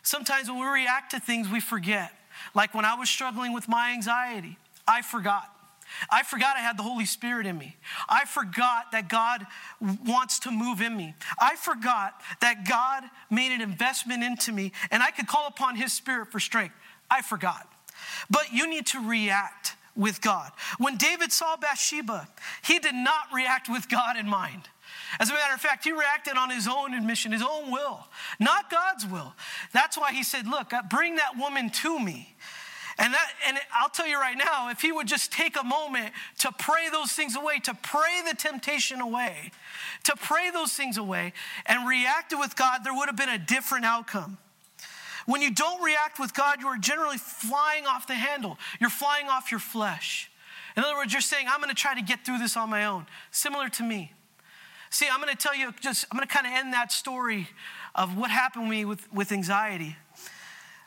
Sometimes 0.03 0.51
when 0.51 0.61
we 0.61 0.67
react 0.67 1.13
to 1.13 1.19
things, 1.19 1.49
we 1.49 1.61
forget. 1.61 2.13
Like 2.55 2.75
when 2.75 2.85
I 2.85 2.95
was 2.95 3.09
struggling 3.09 3.55
with 3.55 3.69
my 3.69 3.93
anxiety, 3.93 4.59
I 4.87 5.01
forgot. 5.01 5.54
I 6.11 6.23
forgot 6.23 6.57
I 6.57 6.61
had 6.61 6.77
the 6.77 6.83
Holy 6.83 7.07
Spirit 7.07 7.47
in 7.47 7.57
me. 7.59 7.77
I 8.09 8.25
forgot 8.25 8.93
that 8.93 9.09
God 9.09 9.47
wants 10.07 10.39
to 10.41 10.51
move 10.51 10.81
in 10.81 10.97
me. 10.97 11.15
I 11.39 11.57
forgot 11.57 12.21
that 12.41 12.69
God 12.69 13.05
made 13.31 13.53
an 13.53 13.61
investment 13.61 14.23
into 14.23 14.53
me 14.53 14.73
and 14.91 15.03
I 15.03 15.11
could 15.11 15.27
call 15.27 15.47
upon 15.47 15.77
His 15.77 15.93
Spirit 15.93 16.31
for 16.31 16.41
strength. 16.41 16.75
I 17.11 17.23
forgot. 17.23 17.69
But 18.31 18.53
you 18.53 18.69
need 18.69 18.87
to 18.89 19.09
react 19.09 19.77
with 19.97 20.21
God. 20.21 20.51
When 20.79 20.97
David 20.97 21.33
saw 21.33 21.57
Bathsheba, 21.57 22.29
he 22.63 22.79
did 22.79 22.95
not 22.95 23.33
react 23.33 23.69
with 23.69 23.89
God 23.89 24.17
in 24.17 24.29
mind. 24.29 24.69
As 25.21 25.31
a 25.31 25.33
matter 25.33 25.55
of 25.55 25.61
fact, 25.61 25.85
he 25.85 25.93
reacted 25.93 26.37
on 26.37 26.51
his 26.51 26.67
own 26.67 26.95
admission, 26.95 27.33
his 27.33 27.43
own 27.43 27.71
will, 27.71 28.07
not 28.41 28.71
God's 28.71 29.07
will. 29.07 29.35
That's 29.73 29.97
why 29.97 30.13
he 30.13 30.23
said, 30.23 30.47
Look, 30.47 30.73
uh, 30.73 30.83
bring 30.91 31.17
that 31.17 31.37
woman 31.39 31.71
to 31.71 32.01
me. 32.01 32.35
And 32.99 33.13
that, 33.13 33.29
and 33.47 33.59
I'll 33.75 33.89
tell 33.89 34.07
you 34.07 34.21
right 34.21 34.37
now, 34.37 34.71
if 34.71 34.81
he 34.81 34.93
would 34.93 35.09
just 35.09 35.33
take 35.33 35.61
a 35.61 35.65
moment 35.65 36.13
to 36.39 36.53
pray 36.53 36.89
those 36.91 37.13
things 37.13 37.35
away, 37.35 37.59
to 37.61 37.75
pray 37.75 38.23
the 38.29 38.37
temptation 38.37 39.01
away, 39.01 39.51
to 40.05 40.15
pray 40.15 40.51
those 40.51 40.73
things 40.73 40.97
away 40.97 41.33
and 41.67 41.89
react 41.89 42.33
with 42.39 42.55
God, 42.55 42.85
there 42.85 42.95
would 42.95 43.07
have 43.07 43.17
been 43.17 43.29
a 43.29 43.39
different 43.39 43.85
outcome. 43.85 44.39
When 45.27 45.43
you 45.43 45.53
don't 45.53 45.83
react 45.83 46.21
with 46.21 46.35
God, 46.35 46.61
you 46.61 46.69
are 46.69 46.79
generally 46.79 47.19
flying 47.19 47.87
off 47.87 48.07
the 48.07 48.15
handle. 48.15 48.59
You're 48.79 48.91
flying 48.91 49.29
off 49.29 49.51
your 49.51 49.61
flesh. 49.61 50.31
In 50.77 50.85
other 50.85 50.95
words, 50.95 51.13
you're 51.13 51.23
saying, 51.23 51.47
I'm 51.49 51.61
going 51.61 51.71
to 51.71 51.81
try 51.81 51.95
to 51.95 52.03
get 52.03 52.25
through 52.27 52.39
this 52.39 52.57
on 52.57 52.69
my 52.69 52.85
own, 52.85 53.07
similar 53.31 53.69
to 53.71 53.83
me. 53.83 54.13
See, 54.91 55.09
I'm 55.11 55.21
going 55.21 55.35
to 55.35 55.41
tell 55.41 55.55
you 55.57 55.73
just, 55.81 56.05
I'm 56.11 56.17
going 56.17 56.29
to 56.29 56.33
kind 56.33 56.47
of 56.47 56.53
end 56.53 56.73
that 56.73 56.93
story 56.93 57.49
of 57.95 58.17
what 58.17 58.31
happened 58.31 58.67
to 58.67 58.71
me 58.71 58.85
with, 58.85 59.13
with 59.13 59.33
anxiety. 59.33 59.97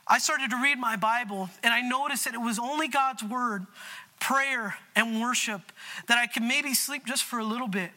I 0.09 0.19
started 0.19 0.51
to 0.51 0.57
read 0.61 0.77
my 0.77 0.95
Bible 0.95 1.49
and 1.63 1.73
I 1.73 1.81
noticed 1.81 2.25
that 2.25 2.33
it 2.33 2.41
was 2.41 2.59
only 2.59 2.87
God's 2.87 3.23
word, 3.23 3.65
prayer, 4.19 4.77
and 4.95 5.21
worship 5.21 5.61
that 6.07 6.17
I 6.17 6.27
could 6.27 6.43
maybe 6.43 6.73
sleep 6.73 7.05
just 7.05 7.23
for 7.23 7.39
a 7.39 7.43
little 7.43 7.67
bit. 7.67 7.91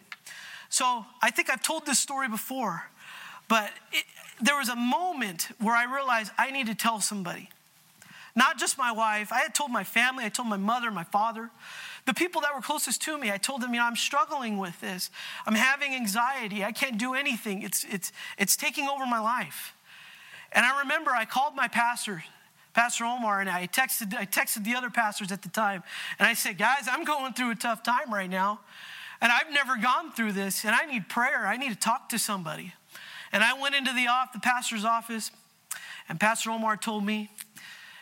So 0.68 1.04
I 1.22 1.30
think 1.30 1.50
I've 1.50 1.62
told 1.62 1.86
this 1.86 1.98
story 1.98 2.28
before, 2.28 2.84
but 3.48 3.70
it, 3.92 4.04
there 4.40 4.56
was 4.56 4.68
a 4.68 4.76
moment 4.76 5.48
where 5.60 5.74
I 5.74 5.84
realized 5.84 6.32
I 6.38 6.50
need 6.50 6.66
to 6.66 6.74
tell 6.74 7.00
somebody. 7.00 7.48
Not 8.36 8.58
just 8.58 8.78
my 8.78 8.92
wife, 8.92 9.32
I 9.32 9.40
had 9.40 9.54
told 9.54 9.70
my 9.70 9.82
family, 9.82 10.24
I 10.24 10.28
told 10.28 10.48
my 10.48 10.56
mother, 10.56 10.90
my 10.90 11.04
father, 11.04 11.50
the 12.06 12.14
people 12.14 12.40
that 12.42 12.54
were 12.54 12.60
closest 12.60 13.02
to 13.02 13.18
me, 13.18 13.30
I 13.30 13.36
told 13.36 13.60
them, 13.60 13.74
you 13.74 13.80
know, 13.80 13.86
I'm 13.86 13.96
struggling 13.96 14.58
with 14.58 14.80
this. 14.80 15.10
I'm 15.46 15.54
having 15.54 15.94
anxiety. 15.94 16.64
I 16.64 16.72
can't 16.72 16.96
do 16.96 17.14
anything. 17.14 17.62
It's, 17.62 17.84
it's, 17.90 18.12
it's 18.38 18.56
taking 18.56 18.88
over 18.88 19.04
my 19.04 19.20
life. 19.20 19.74
And 20.52 20.64
I 20.66 20.80
remember 20.80 21.10
I 21.10 21.24
called 21.24 21.54
my 21.54 21.68
pastor, 21.68 22.24
Pastor 22.74 23.04
Omar, 23.04 23.40
and 23.40 23.48
I 23.48 23.66
texted, 23.66 24.14
I 24.14 24.26
texted 24.26 24.64
the 24.64 24.74
other 24.74 24.90
pastors 24.90 25.30
at 25.32 25.42
the 25.42 25.48
time. 25.48 25.82
And 26.18 26.26
I 26.26 26.34
said, 26.34 26.58
guys, 26.58 26.88
I'm 26.90 27.04
going 27.04 27.32
through 27.34 27.52
a 27.52 27.54
tough 27.54 27.82
time 27.82 28.12
right 28.12 28.30
now. 28.30 28.60
And 29.20 29.30
I've 29.30 29.52
never 29.52 29.76
gone 29.76 30.12
through 30.12 30.32
this, 30.32 30.64
and 30.64 30.74
I 30.74 30.86
need 30.86 31.08
prayer. 31.08 31.46
I 31.46 31.56
need 31.56 31.70
to 31.70 31.78
talk 31.78 32.08
to 32.08 32.18
somebody. 32.18 32.72
And 33.32 33.44
I 33.44 33.60
went 33.60 33.74
into 33.74 33.92
the, 33.92 34.06
off, 34.08 34.32
the 34.32 34.40
pastor's 34.40 34.84
office, 34.84 35.30
and 36.08 36.18
Pastor 36.18 36.50
Omar 36.50 36.76
told 36.76 37.04
me, 37.04 37.30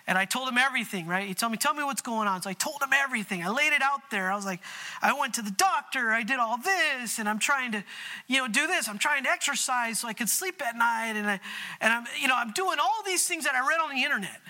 and 0.08 0.16
I 0.16 0.24
told 0.24 0.48
him 0.48 0.56
everything, 0.56 1.06
right? 1.06 1.28
He 1.28 1.34
told 1.34 1.52
me, 1.52 1.58
tell 1.58 1.74
me 1.74 1.84
what's 1.84 2.00
going 2.00 2.26
on. 2.26 2.40
So 2.40 2.48
I 2.48 2.54
told 2.54 2.82
him 2.82 2.94
everything. 2.94 3.44
I 3.44 3.50
laid 3.50 3.74
it 3.74 3.82
out 3.82 4.00
there. 4.10 4.32
I 4.32 4.36
was 4.36 4.46
like, 4.46 4.60
I 5.02 5.12
went 5.12 5.34
to 5.34 5.42
the 5.42 5.50
doctor. 5.50 6.08
I 6.08 6.22
did 6.22 6.38
all 6.38 6.56
this, 6.56 7.18
and 7.18 7.28
I'm 7.28 7.38
trying 7.38 7.72
to, 7.72 7.84
you 8.26 8.38
know, 8.38 8.48
do 8.48 8.66
this. 8.66 8.88
I'm 8.88 8.96
trying 8.96 9.24
to 9.24 9.30
exercise 9.30 10.00
so 10.00 10.08
I 10.08 10.14
can 10.14 10.26
sleep 10.26 10.62
at 10.66 10.76
night, 10.76 11.12
and 11.14 11.28
I, 11.28 11.40
and 11.82 11.92
I'm, 11.92 12.04
you 12.18 12.26
know, 12.26 12.36
I'm 12.36 12.52
doing 12.52 12.78
all 12.80 13.02
these 13.04 13.28
things 13.28 13.44
that 13.44 13.54
I 13.54 13.60
read 13.60 13.80
on 13.80 13.94
the 13.94 14.02
internet. 14.02 14.40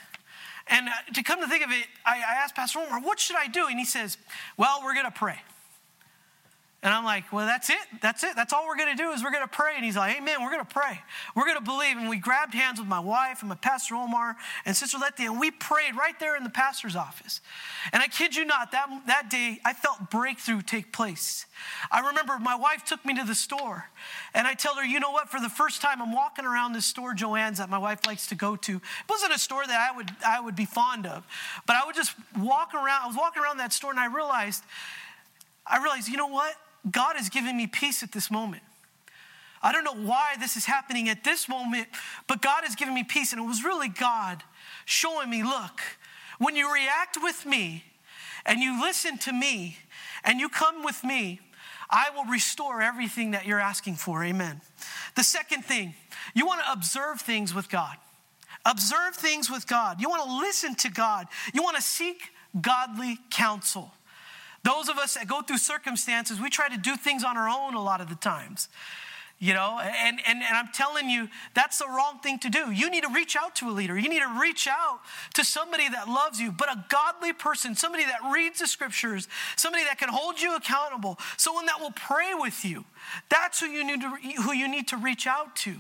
And 0.69 0.89
uh, 0.89 0.93
to 1.15 1.25
come 1.25 1.41
to 1.41 1.49
think 1.49 1.65
of 1.65 1.73
it, 1.73 1.87
I, 2.07 2.19
I 2.19 2.35
asked 2.45 2.55
Pastor 2.55 2.79
Omar, 2.79 3.01
what 3.01 3.19
should 3.19 3.37
I 3.37 3.49
do? 3.49 3.67
And 3.67 3.81
he 3.81 3.85
says, 3.85 4.17
well, 4.57 4.81
we're 4.85 4.95
going 4.95 5.07
to 5.07 5.11
pray. 5.11 5.41
And 6.81 6.95
I'm 6.95 7.05
like, 7.05 7.33
well, 7.33 7.45
that's 7.45 7.71
it. 7.71 7.77
That's 8.01 8.23
it. 8.23 8.37
That's 8.37 8.53
all 8.53 8.65
we're 8.65 8.77
going 8.77 8.97
to 8.97 9.03
do 9.03 9.11
is 9.11 9.25
we're 9.25 9.33
going 9.33 9.43
to 9.43 9.49
pray. 9.49 9.73
And 9.75 9.85
he's 9.85 9.97
like, 9.97 10.17
amen, 10.17 10.41
we're 10.41 10.53
going 10.53 10.65
to 10.65 10.75
pray. 10.75 11.01
We're 11.35 11.45
going 11.45 11.59
to 11.59 11.65
believe. 11.65 11.97
And 11.97 12.09
we 12.09 12.19
grabbed 12.19 12.55
hands 12.55 12.79
with 12.79 12.87
my 12.87 13.01
wife 13.01 13.41
and 13.41 13.49
my 13.49 13.57
pastor 13.57 13.97
Omar 13.97 14.37
and 14.65 14.77
Sister 14.77 14.97
Letty, 14.97 15.25
and 15.25 15.41
we 15.41 15.51
prayed 15.51 15.97
right 15.97 16.19
there 16.21 16.37
in 16.37 16.45
the 16.45 16.51
pastor's 16.51 16.95
office. 16.95 17.41
And 17.93 18.01
I 18.01 18.07
kid 18.07 18.37
you 18.37 18.45
not, 18.45 18.71
that, 18.71 18.89
that 19.09 19.29
day 19.29 19.59
I 19.65 19.73
felt 19.73 20.09
breakthrough 20.09 20.63
take 20.63 20.93
place. 20.93 21.47
I 21.91 22.07
remember 22.07 22.39
my 22.39 22.55
wife 22.55 22.85
took 22.85 23.05
me 23.05 23.13
to 23.17 23.25
the 23.25 23.35
store, 23.35 23.91
and 24.33 24.47
I 24.47 24.55
tell 24.55 24.77
her, 24.77 24.85
you 24.85 25.01
know 25.01 25.11
what, 25.11 25.29
for 25.29 25.41
the 25.41 25.49
first 25.49 25.83
time, 25.83 26.01
I'm 26.01 26.13
walking 26.13 26.45
around 26.45 26.75
this 26.75 26.87
store, 26.87 27.13
Joanne's, 27.13 27.59
that 27.59 27.69
my 27.69 27.79
wife 27.79 28.07
likes 28.07 28.29
to 28.29 28.37
go 28.37 28.55
to. 28.55 28.77
It 28.77 28.83
wasn't 29.09 29.35
a 29.35 29.39
store 29.39 29.67
that 29.67 29.91
I 29.93 29.97
would, 29.97 30.13
I 30.25 30.39
would 30.39 30.55
be 30.55 30.65
fond 30.65 31.07
of, 31.07 31.27
but 31.67 31.75
I 31.75 31.85
would 31.87 31.97
just 31.97 32.15
walk 32.39 32.73
around. 32.73 33.03
I 33.03 33.07
was 33.09 33.17
walking 33.17 33.43
around 33.43 33.57
that 33.57 33.73
store, 33.73 33.91
and 33.91 33.99
I 33.99 34.07
realized, 34.07 34.63
I 35.67 35.83
realized, 35.83 36.07
you 36.07 36.17
know 36.17 36.29
what? 36.29 36.55
God 36.91 37.17
has 37.17 37.29
given 37.29 37.57
me 37.57 37.67
peace 37.67 38.03
at 38.03 38.13
this 38.13 38.31
moment. 38.31 38.63
I 39.63 39.73
don't 39.73 39.85
know 39.85 40.09
why 40.09 40.35
this 40.39 40.57
is 40.57 40.65
happening 40.67 41.09
at 41.09 41.25
this 41.25 41.49
moment, 41.49 41.89
but 42.27 42.41
God 42.41 42.63
has 42.65 42.75
given 42.77 42.95
me 42.95 43.03
peace. 43.03 43.33
And 43.33 43.43
it 43.43 43.47
was 43.47 43.65
really 43.65 43.89
God 43.89 44.43
showing 44.85 45.29
me 45.31 45.43
look, 45.43 45.81
when 46.39 46.55
you 46.55 46.73
react 46.73 47.19
with 47.21 47.45
me 47.45 47.85
and 48.47 48.61
you 48.61 48.81
listen 48.81 49.19
to 49.19 49.33
me 49.33 49.79
and 50.25 50.39
you 50.39 50.49
come 50.49 50.85
with 50.85 51.03
me, 51.03 51.41
I 51.91 52.11
will 52.15 52.27
restore 52.27 52.83
everything 52.83 53.33
that 53.33 53.47
you're 53.47 53.61
asking 53.61 53.97
for. 53.97 54.23
Amen. 54.23 54.61
The 55.17 55.25
second 55.25 55.65
thing, 55.65 55.95
you 56.35 56.47
want 56.47 56.63
to 56.65 56.73
observe 56.73 57.21
things 57.21 57.55
with 57.55 57.69
God. 57.69 57.97
Observe 58.65 59.15
things 59.15 59.51
with 59.51 59.67
God. 59.67 60.01
You 60.01 60.09
want 60.09 60.25
to 60.25 60.37
listen 60.39 60.75
to 60.77 60.91
God. 60.91 61.27
You 61.55 61.63
want 61.63 61.77
to 61.77 61.83
seek 61.83 62.31
godly 62.61 63.19
counsel. 63.31 63.93
Those 64.65 64.89
of 64.89 64.99
us 64.99 65.15
that 65.15 65.27
go 65.27 65.43
through 65.43 65.59
circumstances, 65.59 66.41
we 66.41 66.51
try 66.51 66.69
to 66.69 66.77
do 66.77 66.97
things 66.97 67.25
on 67.25 67.37
our 67.37 67.49
own 67.49 67.75
a 67.75 67.83
lot 67.83 68.01
of 68.01 68.09
the 68.09 68.17
times. 68.17 68.69
You 69.41 69.55
know, 69.55 69.79
and, 69.81 70.19
and, 70.27 70.43
and 70.43 70.57
I'm 70.57 70.67
telling 70.75 71.09
you, 71.09 71.29
that's 71.55 71.79
the 71.79 71.87
wrong 71.87 72.19
thing 72.25 72.41
to 72.41 72.51
do. 72.51 72.73
You 72.73 72.91
need 72.91 73.05
to 73.05 73.13
reach 73.15 73.37
out 73.37 73.55
to 73.57 73.69
a 73.69 73.71
leader. 73.71 73.97
You 73.97 74.09
need 74.09 74.23
to 74.23 74.41
reach 74.41 74.67
out 74.67 74.99
to 75.35 75.45
somebody 75.45 75.89
that 75.89 76.09
loves 76.09 76.41
you, 76.41 76.51
but 76.51 76.69
a 76.69 76.85
godly 76.89 77.33
person, 77.33 77.77
somebody 77.77 78.05
that 78.05 78.33
reads 78.33 78.59
the 78.59 78.67
scriptures, 78.67 79.29
somebody 79.55 79.85
that 79.85 79.99
can 79.99 80.09
hold 80.09 80.41
you 80.41 80.57
accountable, 80.57 81.21
someone 81.37 81.67
that 81.67 81.81
will 81.81 81.93
pray 81.93 82.35
with 82.35 82.65
you. 82.65 82.85
That's 83.29 83.61
who 83.61 83.67
you 83.67 83.87
need 83.87 84.01
to, 84.01 84.09
who 84.43 84.53
you 84.53 84.67
need 84.67 84.89
to 84.89 84.97
reach 84.97 85.29
out 85.29 85.55
to. 85.59 85.77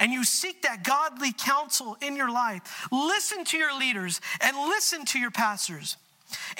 And 0.00 0.10
you 0.10 0.24
seek 0.24 0.62
that 0.62 0.82
godly 0.82 1.32
counsel 1.32 1.96
in 2.02 2.16
your 2.16 2.32
life. 2.32 2.88
Listen 2.90 3.44
to 3.44 3.56
your 3.56 3.78
leaders 3.78 4.20
and 4.40 4.56
listen 4.56 5.04
to 5.04 5.20
your 5.20 5.30
pastors. 5.30 5.96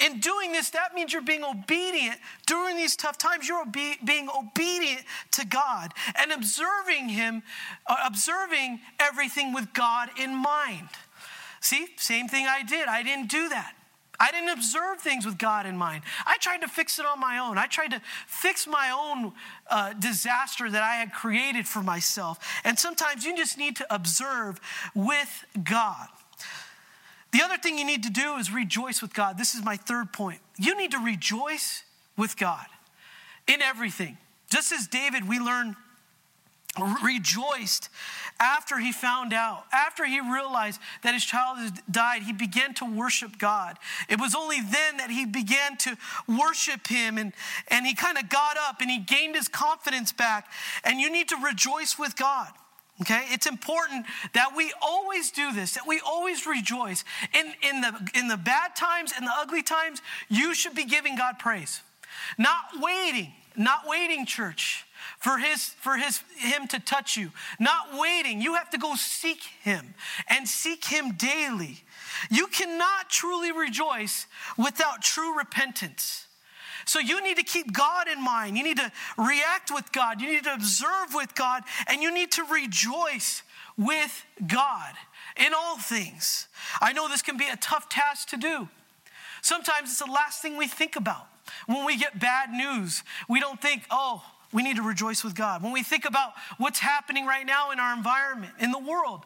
In 0.03 0.19
doing 0.19 0.51
this, 0.51 0.69
that 0.71 0.93
means 0.93 1.11
you're 1.11 1.21
being 1.21 1.43
obedient 1.43 2.17
during 2.45 2.77
these 2.77 2.95
tough 2.95 3.17
times. 3.17 3.47
You're 3.47 3.61
obe- 3.61 4.05
being 4.05 4.29
obedient 4.29 5.01
to 5.31 5.45
God 5.45 5.93
and 6.15 6.31
observing 6.31 7.09
Him, 7.09 7.43
uh, 7.85 7.97
observing 8.05 8.79
everything 8.99 9.53
with 9.53 9.73
God 9.73 10.09
in 10.17 10.33
mind. 10.35 10.89
See, 11.59 11.87
same 11.97 12.27
thing 12.27 12.45
I 12.47 12.63
did. 12.63 12.87
I 12.87 13.03
didn't 13.03 13.29
do 13.29 13.49
that. 13.49 13.73
I 14.19 14.31
didn't 14.31 14.49
observe 14.49 14.99
things 14.99 15.25
with 15.25 15.37
God 15.37 15.65
in 15.65 15.77
mind. 15.77 16.03
I 16.25 16.37
tried 16.37 16.61
to 16.61 16.67
fix 16.67 16.97
it 16.97 17.05
on 17.05 17.19
my 17.19 17.37
own. 17.37 17.57
I 17.57 17.67
tried 17.67 17.91
to 17.91 18.01
fix 18.25 18.65
my 18.65 18.89
own 18.91 19.33
uh, 19.69 19.93
disaster 19.93 20.69
that 20.69 20.81
I 20.81 20.95
had 20.95 21.13
created 21.13 21.67
for 21.67 21.83
myself. 21.83 22.39
And 22.63 22.79
sometimes 22.79 23.25
you 23.25 23.35
just 23.35 23.57
need 23.57 23.75
to 23.75 23.93
observe 23.93 24.59
with 24.95 25.45
God. 25.63 26.07
The 27.37 27.43
other 27.43 27.57
thing 27.57 27.77
you 27.77 27.85
need 27.85 28.01
to 28.01 28.09
do 28.09 28.37
is 28.37 28.51
rejoice 28.51 28.99
with 28.99 29.13
God. 29.13 29.37
This 29.37 29.53
is 29.53 29.63
my 29.63 29.77
third 29.77 30.11
point. 30.11 30.39
You 30.57 30.75
need 30.75 30.89
to 30.89 30.97
rejoice 30.97 31.83
with 32.17 32.35
God 32.35 32.65
in 33.47 33.61
everything. 33.61 34.17
Just 34.49 34.71
as 34.71 34.87
David, 34.87 35.29
we 35.29 35.37
learn 35.37 35.75
rejoiced 37.03 37.89
after 38.39 38.79
he 38.79 38.91
found 38.91 39.33
out, 39.33 39.65
after 39.71 40.03
he 40.03 40.19
realized 40.19 40.81
that 41.03 41.13
his 41.13 41.23
child 41.23 41.59
had 41.59 41.79
died, 41.91 42.23
he 42.23 42.33
began 42.33 42.73
to 42.73 42.85
worship 42.85 43.37
God. 43.37 43.77
It 44.09 44.19
was 44.19 44.33
only 44.33 44.59
then 44.59 44.97
that 44.97 45.11
he 45.11 45.27
began 45.27 45.77
to 45.77 45.95
worship 46.27 46.87
him 46.87 47.19
and, 47.19 47.33
and 47.67 47.85
he 47.85 47.93
kind 47.93 48.17
of 48.17 48.29
got 48.29 48.57
up 48.57 48.81
and 48.81 48.89
he 48.89 48.97
gained 48.97 49.35
his 49.35 49.47
confidence 49.47 50.11
back. 50.11 50.51
And 50.83 50.99
you 50.99 51.11
need 51.11 51.29
to 51.29 51.35
rejoice 51.35 51.99
with 51.99 52.15
God. 52.15 52.49
Okay, 53.01 53.25
it's 53.29 53.45
important 53.45 54.07
that 54.33 54.55
we 54.55 54.73
always 54.81 55.29
do 55.29 55.53
this, 55.53 55.73
that 55.73 55.85
we 55.85 56.01
always 56.03 56.47
rejoice. 56.47 57.03
In, 57.33 57.53
in, 57.61 57.81
the, 57.81 58.09
in 58.15 58.27
the 58.27 58.37
bad 58.37 58.75
times 58.75 59.13
and 59.15 59.25
the 59.25 59.33
ugly 59.37 59.61
times, 59.61 60.01
you 60.29 60.55
should 60.55 60.73
be 60.73 60.85
giving 60.85 61.15
God 61.15 61.37
praise. 61.37 61.81
Not 62.39 62.57
waiting, 62.79 63.33
not 63.55 63.81
waiting, 63.87 64.25
church, 64.25 64.85
for 65.19 65.37
his 65.37 65.65
for 65.81 65.97
his 65.97 66.21
him 66.37 66.67
to 66.67 66.79
touch 66.79 67.17
you. 67.17 67.31
Not 67.59 67.99
waiting. 67.99 68.41
You 68.41 68.55
have 68.55 68.69
to 68.71 68.77
go 68.77 68.95
seek 68.95 69.43
him 69.61 69.93
and 70.27 70.47
seek 70.47 70.85
him 70.85 71.13
daily. 71.13 71.83
You 72.29 72.47
cannot 72.47 73.09
truly 73.09 73.51
rejoice 73.51 74.25
without 74.57 75.01
true 75.01 75.37
repentance. 75.37 76.26
So 76.87 76.99
you 76.99 77.21
need 77.21 77.37
to 77.37 77.43
keep 77.43 77.73
God 77.73 78.07
in 78.07 78.23
mind. 78.23 78.57
You 78.57 78.63
need 78.63 78.77
to 78.77 78.91
react 79.17 79.71
with 79.71 79.91
God. 79.91 80.21
You 80.21 80.27
need 80.31 80.45
to 80.45 80.53
observe 80.53 81.13
with 81.13 81.35
God, 81.35 81.63
and 81.87 82.01
you 82.01 82.11
need 82.13 82.31
to 82.33 82.43
rejoice 82.43 83.43
with 83.77 84.25
God 84.47 84.93
in 85.35 85.53
all 85.53 85.77
things. 85.77 86.47
I 86.81 86.93
know 86.93 87.07
this 87.07 87.21
can 87.21 87.37
be 87.37 87.47
a 87.47 87.57
tough 87.57 87.89
task 87.89 88.29
to 88.29 88.37
do. 88.37 88.69
Sometimes 89.41 89.89
it's 89.89 89.99
the 89.99 90.11
last 90.11 90.41
thing 90.41 90.57
we 90.57 90.67
think 90.67 90.95
about. 90.95 91.27
When 91.67 91.85
we 91.85 91.97
get 91.97 92.19
bad 92.19 92.51
news, 92.51 93.03
we 93.29 93.39
don't 93.39 93.61
think, 93.61 93.83
oh, 93.91 94.23
we 94.53 94.63
need 94.63 94.77
to 94.77 94.81
rejoice 94.81 95.23
with 95.23 95.35
God. 95.35 95.61
When 95.61 95.73
we 95.73 95.83
think 95.83 96.05
about 96.05 96.31
what's 96.57 96.79
happening 96.79 97.25
right 97.25 97.45
now 97.45 97.71
in 97.71 97.79
our 97.79 97.95
environment, 97.95 98.53
in 98.59 98.71
the 98.71 98.79
world, 98.79 99.25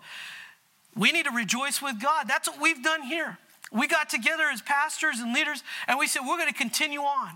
we 0.96 1.12
need 1.12 1.26
to 1.26 1.32
rejoice 1.32 1.82
with 1.82 2.02
God. 2.02 2.28
That's 2.28 2.50
what 2.50 2.60
we've 2.60 2.84
done 2.84 3.04
here. 3.04 3.38
We 3.72 3.88
got 3.88 4.10
together 4.10 4.44
as 4.52 4.62
pastors 4.62 5.20
and 5.20 5.34
leaders 5.34 5.64
and 5.88 5.98
we 5.98 6.08
said, 6.08 6.22
we're 6.28 6.38
going 6.38 6.50
to 6.50 6.54
continue 6.54 7.00
on. 7.00 7.32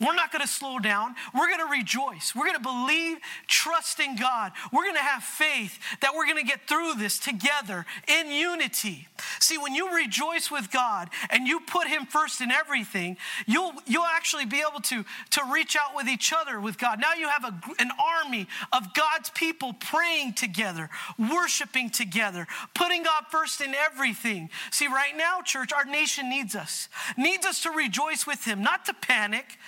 We're 0.00 0.14
not 0.14 0.30
going 0.30 0.42
to 0.42 0.48
slow 0.48 0.78
down. 0.78 1.14
We're 1.34 1.48
going 1.48 1.66
to 1.66 1.70
rejoice. 1.70 2.32
We're 2.34 2.44
going 2.44 2.56
to 2.56 2.62
believe, 2.62 3.18
trust 3.46 3.98
in 3.98 4.16
God. 4.16 4.52
We're 4.72 4.84
going 4.84 4.96
to 4.96 5.02
have 5.02 5.24
faith 5.24 5.78
that 6.00 6.14
we're 6.14 6.26
going 6.26 6.38
to 6.38 6.44
get 6.44 6.68
through 6.68 6.94
this 6.94 7.18
together 7.18 7.86
in 8.06 8.30
unity. 8.30 9.08
See, 9.40 9.58
when 9.58 9.74
you 9.74 9.94
rejoice 9.94 10.50
with 10.50 10.70
God 10.70 11.10
and 11.30 11.46
you 11.46 11.60
put 11.60 11.88
Him 11.88 12.06
first 12.06 12.40
in 12.40 12.50
everything, 12.50 13.16
you'll, 13.46 13.72
you'll 13.86 14.04
actually 14.04 14.46
be 14.46 14.62
able 14.68 14.80
to, 14.82 15.04
to 15.30 15.40
reach 15.52 15.76
out 15.76 15.96
with 15.96 16.08
each 16.08 16.32
other 16.32 16.60
with 16.60 16.78
God. 16.78 17.00
Now 17.00 17.14
you 17.14 17.28
have 17.28 17.44
a, 17.44 17.60
an 17.80 17.90
army 17.98 18.46
of 18.72 18.94
God's 18.94 19.30
people 19.30 19.72
praying 19.72 20.34
together, 20.34 20.88
worshiping 21.18 21.90
together, 21.90 22.46
putting 22.74 23.02
God 23.02 23.24
first 23.30 23.60
in 23.60 23.74
everything. 23.74 24.50
See, 24.70 24.86
right 24.86 25.16
now, 25.16 25.40
church, 25.42 25.72
our 25.80 25.90
nation 25.90 26.28
needs 26.28 26.54
us, 26.54 26.88
needs 27.16 27.46
us 27.46 27.62
to 27.62 27.70
rejoice 27.70 28.26
with 28.26 28.44
Him, 28.44 28.62
not 28.62 28.84
to 28.86 28.94
panic, 28.94 29.58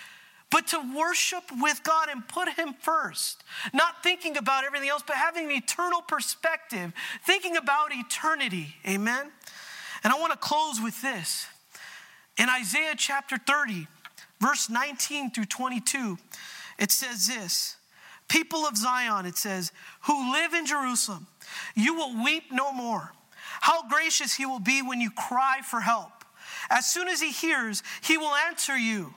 but 0.51 0.67
to 0.69 0.79
worship 0.95 1.45
with 1.61 1.83
God 1.83 2.09
and 2.11 2.27
put 2.29 2.51
Him 2.51 2.75
first. 2.81 3.43
Not 3.73 4.03
thinking 4.03 4.37
about 4.37 4.65
everything 4.65 4.91
else, 4.91 5.03
but 5.07 5.17
having 5.17 5.47
an 5.47 5.53
eternal 5.53 6.03
perspective, 6.03 6.93
thinking 7.25 7.57
about 7.57 7.93
eternity. 7.93 8.77
Amen? 8.87 9.31
And 10.05 10.13
I 10.13 10.21
want 10.21 10.33
to 10.33 10.39
close 10.39 10.81
with 10.81 11.01
this. 11.01 11.47
In 12.37 12.49
Isaiah 12.51 12.95
chapter 12.97 13.39
30, 13.39 13.87
verse 14.41 14.69
19 14.69 15.31
through 15.31 15.47
22, 15.47 16.19
it 16.79 16.91
says 16.91 17.27
this 17.27 17.77
People 18.29 18.67
of 18.67 18.77
Zion, 18.77 19.25
it 19.25 19.37
says, 19.37 19.73
who 20.03 20.33
live 20.33 20.53
in 20.53 20.67
Jerusalem, 20.67 21.27
you 21.75 21.95
will 21.95 22.23
weep 22.23 22.45
no 22.51 22.73
more. 22.73 23.13
How 23.63 23.87
gracious 23.89 24.35
he 24.35 24.45
will 24.45 24.59
be 24.59 24.83
when 24.83 25.01
you 25.01 25.09
cry 25.09 25.61
for 25.65 25.81
help. 25.83 26.25
As 26.69 26.85
soon 26.91 27.07
as 27.07 27.21
he 27.21 27.31
hears, 27.31 27.85
he 28.03 28.19
will 28.19 28.35
answer 28.35 28.77
you. 28.77 29.15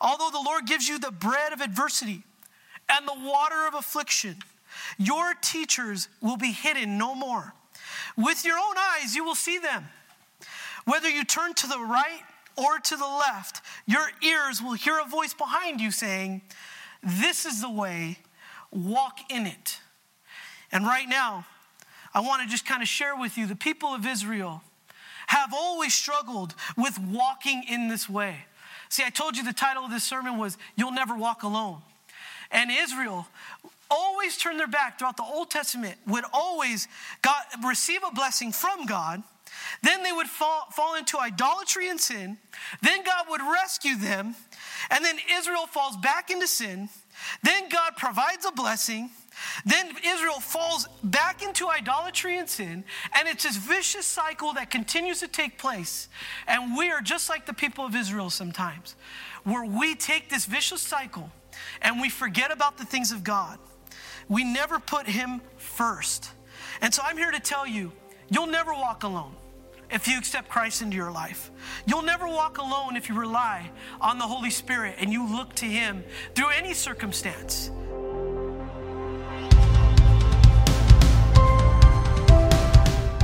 Although 0.00 0.30
the 0.30 0.42
Lord 0.42 0.64
gives 0.64 0.88
you 0.88 0.98
the 0.98 1.10
bread 1.10 1.52
of 1.52 1.60
adversity 1.60 2.22
and 2.88 3.06
the 3.06 3.28
water 3.28 3.66
of 3.68 3.74
affliction, 3.74 4.36
your 4.96 5.34
teachers 5.34 6.08
will 6.22 6.38
be 6.38 6.50
hidden 6.50 6.96
no 6.96 7.14
more. 7.14 7.52
With 8.16 8.42
your 8.42 8.56
own 8.56 8.74
eyes, 8.78 9.14
you 9.14 9.22
will 9.22 9.34
see 9.34 9.58
them. 9.58 9.84
Whether 10.86 11.10
you 11.10 11.22
turn 11.22 11.52
to 11.52 11.66
the 11.66 11.80
right 11.80 12.22
or 12.56 12.78
to 12.78 12.96
the 12.96 13.04
left, 13.04 13.60
your 13.84 14.06
ears 14.22 14.62
will 14.62 14.72
hear 14.72 14.98
a 14.98 15.06
voice 15.06 15.34
behind 15.34 15.82
you 15.82 15.90
saying, 15.90 16.40
This 17.02 17.44
is 17.44 17.60
the 17.60 17.70
way, 17.70 18.16
walk 18.70 19.18
in 19.30 19.46
it. 19.46 19.78
And 20.72 20.86
right 20.86 21.06
now, 21.06 21.44
I 22.14 22.20
want 22.20 22.42
to 22.42 22.48
just 22.48 22.64
kind 22.64 22.82
of 22.82 22.88
share 22.88 23.16
with 23.16 23.36
you 23.36 23.46
the 23.46 23.56
people 23.56 23.94
of 23.94 24.06
Israel 24.06 24.62
have 25.26 25.52
always 25.52 25.94
struggled 25.94 26.54
with 26.76 26.98
walking 26.98 27.64
in 27.68 27.88
this 27.88 28.08
way. 28.08 28.44
See, 28.88 29.02
I 29.04 29.10
told 29.10 29.36
you 29.36 29.44
the 29.44 29.52
title 29.52 29.84
of 29.84 29.90
this 29.90 30.04
sermon 30.04 30.38
was 30.38 30.56
You'll 30.76 30.92
Never 30.92 31.16
Walk 31.16 31.42
Alone. 31.42 31.78
And 32.50 32.70
Israel 32.70 33.26
always 33.90 34.36
turned 34.36 34.60
their 34.60 34.66
back 34.66 34.98
throughout 34.98 35.16
the 35.16 35.24
Old 35.24 35.50
Testament, 35.50 35.96
would 36.06 36.24
always 36.32 36.88
got, 37.22 37.46
receive 37.64 38.00
a 38.06 38.14
blessing 38.14 38.52
from 38.52 38.86
God. 38.86 39.22
Then 39.82 40.02
they 40.02 40.12
would 40.12 40.26
fall, 40.26 40.66
fall 40.72 40.96
into 40.96 41.18
idolatry 41.18 41.88
and 41.88 42.00
sin. 42.00 42.38
Then 42.82 43.02
God 43.04 43.26
would 43.30 43.40
rescue 43.40 43.96
them. 43.96 44.34
And 44.90 45.04
then 45.04 45.16
Israel 45.32 45.66
falls 45.66 45.96
back 45.96 46.30
into 46.30 46.46
sin. 46.46 46.88
Then 47.42 47.68
God 47.68 47.96
provides 47.96 48.44
a 48.44 48.52
blessing. 48.52 49.10
Then 49.64 49.90
Israel 50.04 50.40
falls 50.40 50.86
back 51.02 51.42
into 51.42 51.68
idolatry 51.68 52.38
and 52.38 52.48
sin, 52.48 52.84
and 53.14 53.28
it's 53.28 53.44
this 53.44 53.56
vicious 53.56 54.06
cycle 54.06 54.52
that 54.54 54.70
continues 54.70 55.20
to 55.20 55.28
take 55.28 55.58
place. 55.58 56.08
And 56.46 56.76
we 56.76 56.90
are 56.90 57.00
just 57.00 57.28
like 57.28 57.46
the 57.46 57.54
people 57.54 57.84
of 57.84 57.94
Israel 57.94 58.30
sometimes, 58.30 58.96
where 59.44 59.64
we 59.64 59.94
take 59.94 60.30
this 60.30 60.46
vicious 60.46 60.82
cycle 60.82 61.30
and 61.82 62.00
we 62.00 62.08
forget 62.08 62.50
about 62.52 62.78
the 62.78 62.84
things 62.84 63.12
of 63.12 63.24
God. 63.24 63.58
We 64.28 64.44
never 64.44 64.78
put 64.78 65.06
Him 65.06 65.40
first. 65.56 66.30
And 66.80 66.92
so 66.92 67.02
I'm 67.04 67.16
here 67.16 67.30
to 67.30 67.40
tell 67.40 67.66
you 67.66 67.92
you'll 68.30 68.46
never 68.46 68.72
walk 68.72 69.04
alone 69.04 69.34
if 69.90 70.08
you 70.08 70.18
accept 70.18 70.48
Christ 70.48 70.82
into 70.82 70.96
your 70.96 71.12
life. 71.12 71.50
You'll 71.86 72.02
never 72.02 72.26
walk 72.26 72.58
alone 72.58 72.96
if 72.96 73.08
you 73.08 73.18
rely 73.18 73.70
on 74.00 74.18
the 74.18 74.26
Holy 74.26 74.50
Spirit 74.50 74.96
and 74.98 75.12
you 75.12 75.28
look 75.28 75.54
to 75.56 75.66
Him 75.66 76.04
through 76.34 76.50
any 76.50 76.74
circumstance. 76.74 77.70